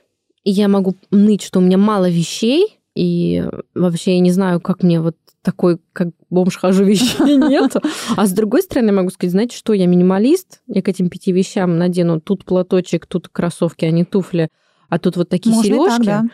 [0.44, 4.82] и я могу ныть, что у меня мало вещей, и вообще я не знаю, как
[4.82, 7.74] мне вот такой, как бомж хожу, вещей нет.
[8.16, 11.32] А с другой стороны, я могу сказать, знаете что, я минималист, я к этим пяти
[11.32, 14.48] вещам надену тут платочек, тут кроссовки, а не туфли,
[14.88, 16.04] а тут вот такие сережки.
[16.04, 16.24] да.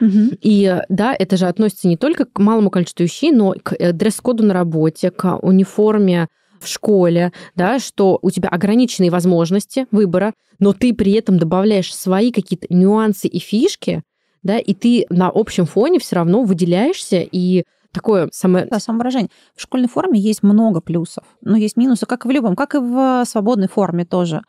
[0.42, 4.44] И да, это же относится не только к малому количеству вещей, но к э, дресс-коду
[4.44, 6.26] на работе, к униформе
[6.60, 12.32] в школе, да, что у тебя ограниченные возможности выбора, но ты при этом добавляешь свои
[12.32, 14.02] какие-то нюансы и фишки,
[14.42, 18.66] да, и ты на общем фоне все равно выделяешься и такое самое...
[18.66, 19.30] Да, самовыражение.
[19.54, 22.78] В школьной форме есть много плюсов, но есть минусы, как и в любом, как и
[22.78, 24.42] в свободной форме тоже.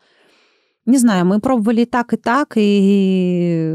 [0.86, 3.74] Не знаю, мы пробовали так и так, и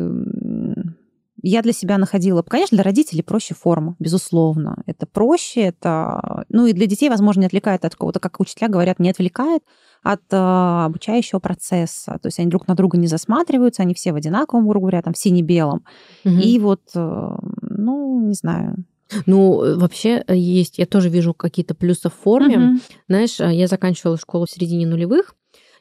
[1.47, 2.41] я для себя находила...
[2.41, 4.81] Конечно, для родителей проще форма, безусловно.
[4.87, 6.45] Это проще, это...
[6.49, 9.61] Ну и для детей, возможно, не отвлекает от какого-то, как учителя говорят, не отвлекает
[10.01, 12.17] от э, обучающего процесса.
[12.21, 15.13] То есть они друг на друга не засматриваются, они все в одинаковом, грубо говоря, там,
[15.13, 15.83] в сине-белом.
[16.25, 16.33] Угу.
[16.33, 17.29] И вот, э,
[17.61, 18.83] ну, не знаю,
[19.25, 22.57] ну, э, вообще э, есть, я тоже вижу какие-то плюсы в форме.
[22.57, 22.79] Угу.
[23.07, 25.35] Знаешь, э, я заканчивала школу в середине нулевых,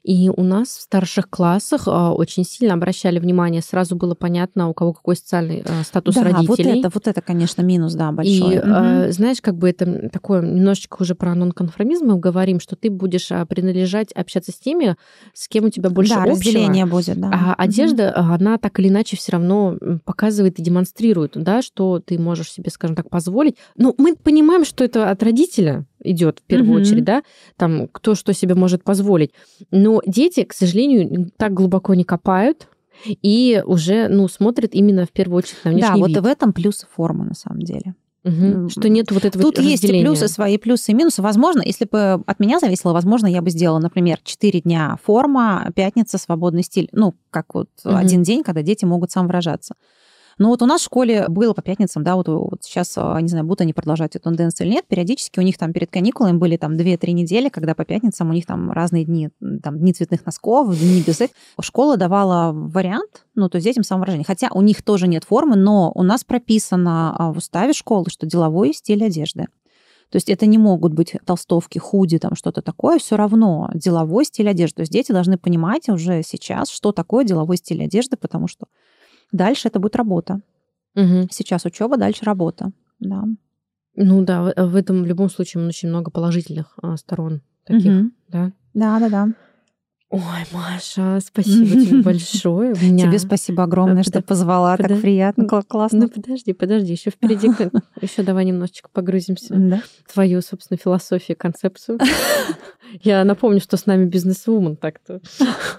[0.05, 4.74] и у нас в старших классах а, очень сильно обращали внимание, сразу было понятно, у
[4.74, 6.46] кого какой социальный а, статус да, родителей.
[6.46, 8.57] вот это, вот это, конечно, минус, да, большой.
[8.57, 9.12] И угу.
[9.12, 14.12] знаешь, как бы это такое немножечко уже про нонконформизм мы говорим, что ты будешь принадлежать,
[14.12, 14.96] общаться с теми,
[15.32, 16.36] с кем у тебя больше да, общего.
[16.36, 17.30] разделение будет, да.
[17.32, 18.34] А одежда, угу.
[18.34, 22.94] она так или иначе все равно показывает и демонстрирует, да, что ты можешь себе, скажем
[22.94, 23.57] так, позволить.
[23.74, 26.82] Но мы понимаем, что это от родителя, идет в первую mm-hmm.
[26.82, 27.22] очередь, да,
[27.57, 29.32] там кто что себе может позволить.
[29.70, 32.68] Но дети, к сожалению, так глубоко не копают,
[33.07, 36.16] и уже, ну, смотрит именно в первую очередь на внешний Да, вот вид.
[36.16, 37.94] и в этом плюсы формы на самом деле.
[38.24, 38.70] Мгм.
[38.70, 40.07] Что нет вот этого Тут есть и разделения.
[40.07, 41.20] плюсы свои, плюсы и минусы.
[41.20, 46.16] Возможно, если бы от меня зависело, возможно, я бы сделала, например, 4 дня форма, пятница
[46.16, 46.88] свободный стиль.
[46.92, 47.96] Ну, как вот Мгм.
[47.96, 49.74] один день, когда дети могут самовыражаться.
[50.39, 53.28] Но вот у нас в школе было по пятницам, да, вот, вот сейчас, а, не
[53.28, 56.57] знаю, будут они продолжать эту тенденцию или нет, периодически у них там перед каникулами были
[56.57, 59.30] там 2-3 недели, когда по пятницам у них там разные дни,
[59.62, 61.35] там дни цветных носков, дни без этих.
[61.61, 64.24] Школа давала вариант, ну, то есть детям самовыражение.
[64.26, 68.26] Хотя у них тоже нет формы, но у нас прописано а, в уставе школы, что
[68.26, 69.47] деловой стиль одежды.
[70.11, 74.49] То есть это не могут быть толстовки, худи, там что-то такое, все равно деловой стиль
[74.49, 74.76] одежды.
[74.76, 78.66] То есть дети должны понимать уже сейчас, что такое деловой стиль одежды, потому что
[79.37, 80.41] дальше это будет работа.
[80.95, 81.28] Мгм.
[81.30, 82.70] Сейчас учеба, дальше работа.
[83.01, 83.24] Да.
[83.97, 88.12] Ну да, в, этом в любом случае очень много положительных а, сторон таких, Мгм.
[88.28, 88.53] да.
[88.74, 89.28] Да, да, да.
[90.14, 92.74] Ой, Маша, спасибо тебе большое.
[92.80, 94.76] Меня- Тебе спасибо огромное, Подо- что позвала.
[94.76, 96.08] Так подо- приятно, Ну классно.
[96.08, 97.48] подожди, подожди, еще впереди,
[98.00, 99.82] еще давай немножечко погрузимся Да.
[100.06, 101.98] в твою, собственно, философию, концепцию.
[103.02, 105.20] Я напомню, что с нами бизнес-вумен так-то.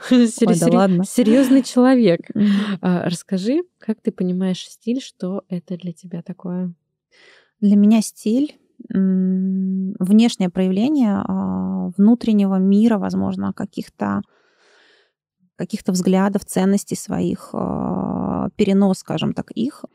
[0.10, 2.22] Серьезный человек.
[2.82, 6.74] А, Расскажи, как ты понимаешь стиль, что это для тебя такое?
[7.62, 8.58] Для меня стиль
[8.90, 14.22] внешнее проявление а, внутреннего мира, возможно, каких-то
[15.58, 19.86] каких-то взглядов, ценностей своих, а, перенос, скажем так, их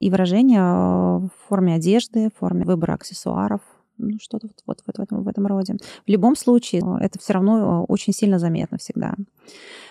[0.00, 3.60] и выражение а, в форме одежды, в форме выбора аксессуаров,
[3.98, 5.76] ну, что-то вот, вот в, этом, в этом роде.
[6.06, 9.14] В любом случае, это все равно очень сильно заметно всегда.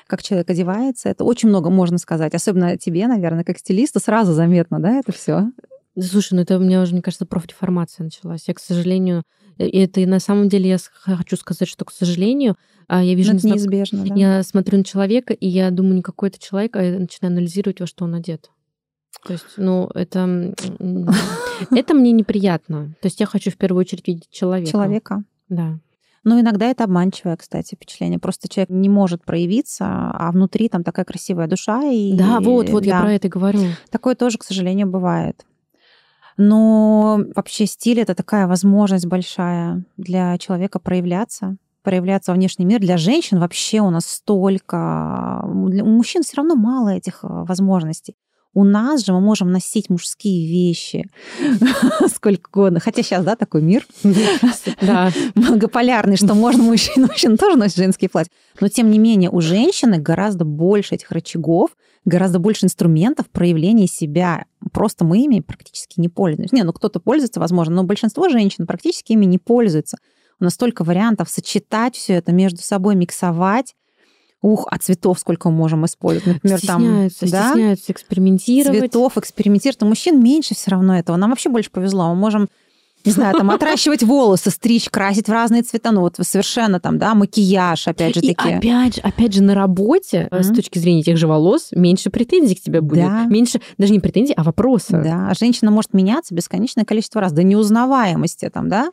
[0.07, 4.79] Как человек одевается, это очень много можно сказать, особенно тебе, наверное, как стилисту, сразу заметно,
[4.79, 5.51] да, это все.
[5.99, 8.47] Слушай, ну это у меня уже, мне кажется, профдеформация началась.
[8.47, 9.23] Я, к сожалению,
[9.57, 12.55] э, и это и на самом деле я хочу сказать, что, к сожалению,
[12.87, 14.15] а, я вижу это неизбежно, да.
[14.15, 17.79] Я смотрю на человека, и я думаю, не какой это человек, а я начинаю анализировать,
[17.79, 18.51] во что он одет.
[19.25, 20.55] То есть, ну, это,
[21.71, 22.95] это мне неприятно.
[23.01, 24.71] То есть я хочу в первую очередь видеть человека.
[24.71, 25.23] человека.
[25.49, 25.79] Да.
[26.23, 28.19] Но иногда это обманчивое, кстати, впечатление.
[28.19, 31.83] Просто человек не может проявиться, а внутри там такая красивая душа.
[31.83, 33.61] И, Да, вот, вот я да, про это говорю.
[33.89, 35.45] Такое тоже, к сожалению, бывает.
[36.43, 42.79] Но вообще стиль это такая возможность большая для человека проявляться, проявляться во внешний мир.
[42.79, 45.43] Для женщин вообще у нас столько.
[45.43, 48.15] У мужчин все равно мало этих э, возможностей.
[48.53, 51.09] У нас же мы можем носить мужские вещи
[52.13, 52.79] сколько угодно.
[52.81, 53.87] Хотя сейчас, да, такой мир
[55.35, 58.31] многополярный, что можно мужчин, мужчин тоже носит женские платья.
[58.59, 61.71] Но тем не менее у женщины гораздо больше этих рычагов,
[62.03, 64.45] гораздо больше инструментов проявления себя.
[64.73, 66.53] Просто мы ими практически не пользуемся.
[66.53, 69.97] Не, ну кто-то пользуется, возможно, но большинство женщин практически ими не пользуются.
[70.41, 73.75] У нас столько вариантов сочетать все это между собой, миксовать.
[74.41, 76.35] Ух, а цветов сколько мы можем использовать.
[76.35, 78.79] Например, стесняются, там да, стесняются экспериментировать.
[78.79, 79.83] цветов, экспериментировать.
[79.83, 81.15] У мужчин меньше все равно этого.
[81.15, 82.09] Нам вообще больше повезло.
[82.09, 82.49] Мы можем
[83.05, 87.15] не знаю, там отращивать волосы, стричь, красить в разные цвета, ну вот совершенно там, да,
[87.15, 88.53] макияж, опять же И таки.
[88.53, 92.55] опять же, опять же, на работе, э, с точки зрения тех же волос, меньше претензий
[92.55, 93.05] к тебе будет.
[93.05, 93.25] Да.
[93.25, 95.03] Меньше, даже не претензий, а вопросов.
[95.03, 98.91] Да, женщина может меняться бесконечное количество раз, до неузнаваемости там, да?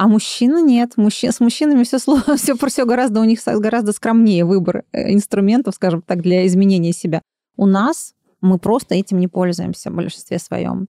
[0.00, 0.96] А мужчина нет.
[0.96, 6.00] Мужчин, с мужчинами все, все, все гораздо у них гораздо скромнее выбор э, инструментов, скажем
[6.00, 7.20] так, для изменения себя.
[7.58, 10.86] У нас мы просто этим не пользуемся в большинстве своем.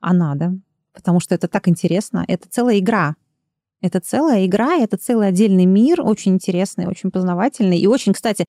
[0.00, 0.54] А надо.
[0.94, 2.24] Потому что это так интересно.
[2.28, 3.16] Это целая игра.
[3.80, 8.44] Это целая игра, это целый отдельный мир, очень интересный, очень познавательный и очень, кстати,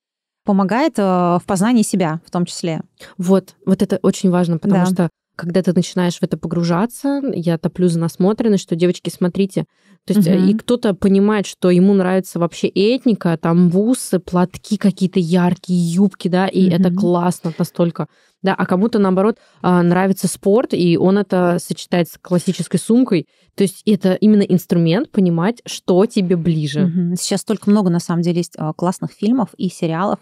[0.45, 2.84] помогает э, в познании себя в том числе.
[3.18, 4.91] Вот, вот это очень важно, потому Да.
[4.91, 9.65] что когда ты начинаешь в это погружаться, я топлю за насмотренность, что, девочки, смотрите,
[10.05, 10.49] то есть Мгм.
[10.49, 16.47] и кто-то понимает, что ему нравится вообще этника, там бусы, платки какие-то яркие, юбки, да,
[16.47, 16.97] и это Мгм.
[16.97, 18.07] классно настолько,
[18.41, 23.63] да, а кому-то, наоборот, а, нравится спорт, и он это сочетает с классической сумкой, то
[23.63, 26.88] есть это именно инструмент понимать, что тебе ближе.
[26.88, 27.15] Мгм.
[27.15, 30.19] Сейчас столько много, на самом деле, есть а, классных фильмов и сериалов,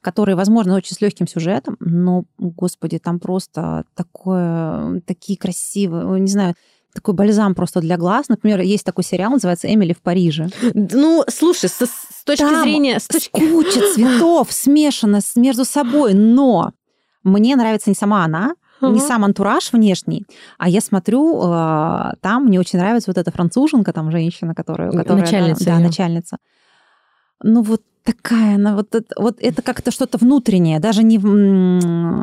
[0.00, 6.54] которые, возможно, очень с легким сюжетом, но, господи, там просто такое, такие красивые, не знаю,
[6.94, 8.28] такой бальзам просто для глаз.
[8.28, 10.48] Например, есть такой сериал, называется «Эмили в Париже».
[10.74, 12.98] Ну, слушай, со- с, точки Там зрения...
[12.98, 13.30] С точки...
[13.30, 16.72] Куча цветов смешана с- между собой, но
[17.22, 19.00] мне нравится не сама она, не Ага.
[19.06, 20.24] сам антураж внешний,
[20.58, 24.90] а я смотрю, э, там мне очень нравится вот эта француженка, там женщина, которая...
[24.90, 25.86] которая да, Начальница Да, её.
[25.86, 26.38] начальница.
[27.42, 27.82] Ну вот
[28.12, 31.18] такая, она вот, вот это как-то что-то внутреннее, даже не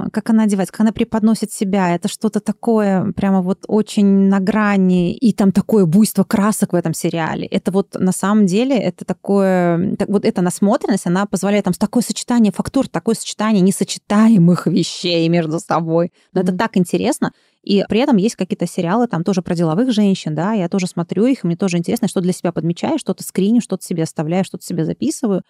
[0.10, 5.14] как она одевается, как она преподносит себя, это что-то такое прямо вот очень на грани,
[5.14, 7.48] и там такое буйство красок в этом сериале.
[7.48, 12.04] Это вот на самом деле, это такое, так, вот эта насмотренность, она позволяет там такое
[12.04, 16.12] сочетание фактур, такое сочетание несочетаемых вещей между собой.
[16.34, 16.44] Но mm-hmm.
[16.44, 17.32] это так интересно.
[17.64, 21.26] И при этом есть какие-то сериалы там тоже про деловых женщин, да, я тоже смотрю
[21.26, 24.86] их, мне тоже интересно, что для себя подмечаю, что-то скриню, что-то себе оставляю, что-то себе
[24.86, 25.44] записываю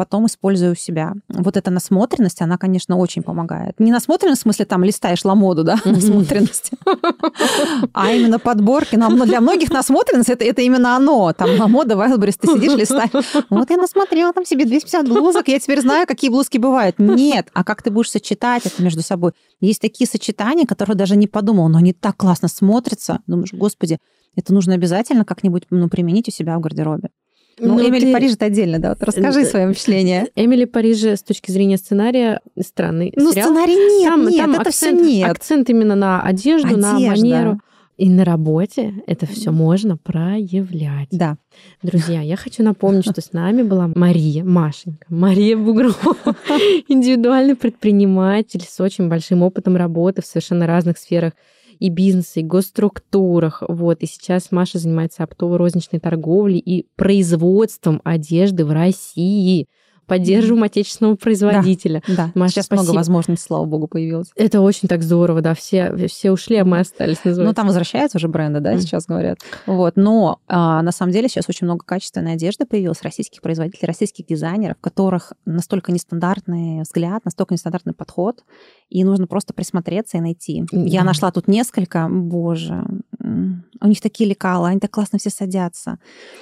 [0.00, 1.12] потом использую у себя.
[1.28, 3.78] Вот эта насмотренность, она, конечно, очень помогает.
[3.78, 6.70] Не насмотренность в смысле там листаешь ламоду, да, насмотренность,
[7.92, 8.96] а именно подборки.
[8.96, 11.34] Для многих насмотренность это, именно оно.
[11.34, 13.44] Там ламода, Wildberries, ты сидишь, листаешь.
[13.50, 16.98] Вот я насмотрела там себе 250 блузок, я теперь знаю, какие блузки бывают.
[16.98, 19.32] Нет, а как ты будешь сочетать это между собой?
[19.60, 23.20] Есть такие сочетания, которые даже не подумал, но они так классно смотрятся.
[23.26, 23.98] Думаешь, господи,
[24.34, 27.10] это нужно обязательно как-нибудь ну, применить у себя в гардеробе.
[27.60, 28.12] Ну, ну Эмили ты...
[28.12, 28.90] Париж это отдельно, да.
[28.90, 30.28] Вот расскажи свои впечатления.
[30.34, 33.48] Эмили Париж с точки зрения сценария странный ну, сериал.
[33.48, 35.30] сценарий нет, там, нет, там это акцент, все нет.
[35.30, 36.92] Акцент именно на одежду, Одежда.
[36.92, 37.60] на манеру.
[38.00, 41.08] И на работе это все можно проявлять.
[41.10, 41.36] Да.
[41.82, 46.16] Друзья, я хочу напомнить, что с нами была Мария, Машенька, Мария Бугрова,
[46.88, 51.34] индивидуальный предприниматель с очень большим опытом работы в совершенно разных сферах
[51.80, 53.62] и бизнесе, и госструктурах.
[53.66, 54.02] Вот.
[54.02, 59.66] И сейчас Маша занимается оптово-розничной торговлей и производством одежды в России
[60.10, 62.02] поддерживаем отечественного производителя.
[62.08, 62.32] Да, да.
[62.34, 62.82] Маша, сейчас спасибо.
[62.82, 64.32] много возможностей, слава богу, появилось.
[64.34, 67.24] Это очень так здорово, да, все, все ушли, а мы остались.
[67.24, 67.48] Называется.
[67.48, 68.80] Ну, там возвращаются уже бренды, да, mm.
[68.80, 69.38] сейчас говорят.
[69.66, 74.26] Вот, но а, на самом деле сейчас очень много качественной одежды появилось, российских производителей, российских
[74.26, 78.42] дизайнеров, в которых настолько нестандартный взгляд, настолько нестандартный подход,
[78.88, 80.62] и нужно просто присмотреться и найти.
[80.62, 80.88] Mm.
[80.88, 82.84] Я нашла тут несколько, боже,
[83.80, 85.98] у них такие лекала, они так классно все садятся.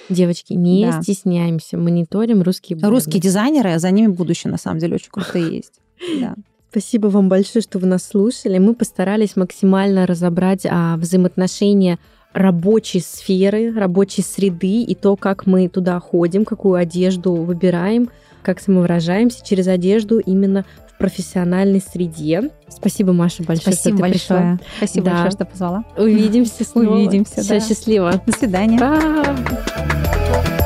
[0.08, 1.02] Девочки, не да.
[1.02, 2.94] стесняемся, мониторим русские бренды.
[2.94, 5.80] Русские дизайнеры, за ними будущее, на самом деле, очень крутые есть.
[6.20, 6.36] Да.
[6.70, 8.58] Спасибо вам большое, что вы нас слушали.
[8.58, 11.98] Мы постарались максимально разобрать а, взаимоотношения
[12.32, 18.10] рабочей сферы, рабочей среды и то, как мы туда ходим, какую одежду выбираем,
[18.48, 20.64] как самовыражаемся через одежду именно
[20.98, 22.48] профессиональной среде.
[22.70, 24.40] Спасибо, Маша, большое, Спасибо что ты большое.
[24.40, 24.58] пришла.
[24.78, 25.10] Спасибо да.
[25.10, 25.84] большое, что позвала.
[25.98, 26.94] Увидимся снова.
[26.94, 27.60] Увидимся, Все, да.
[27.60, 28.22] счастливо.
[28.24, 28.78] До свидания.
[28.78, 30.57] Пока.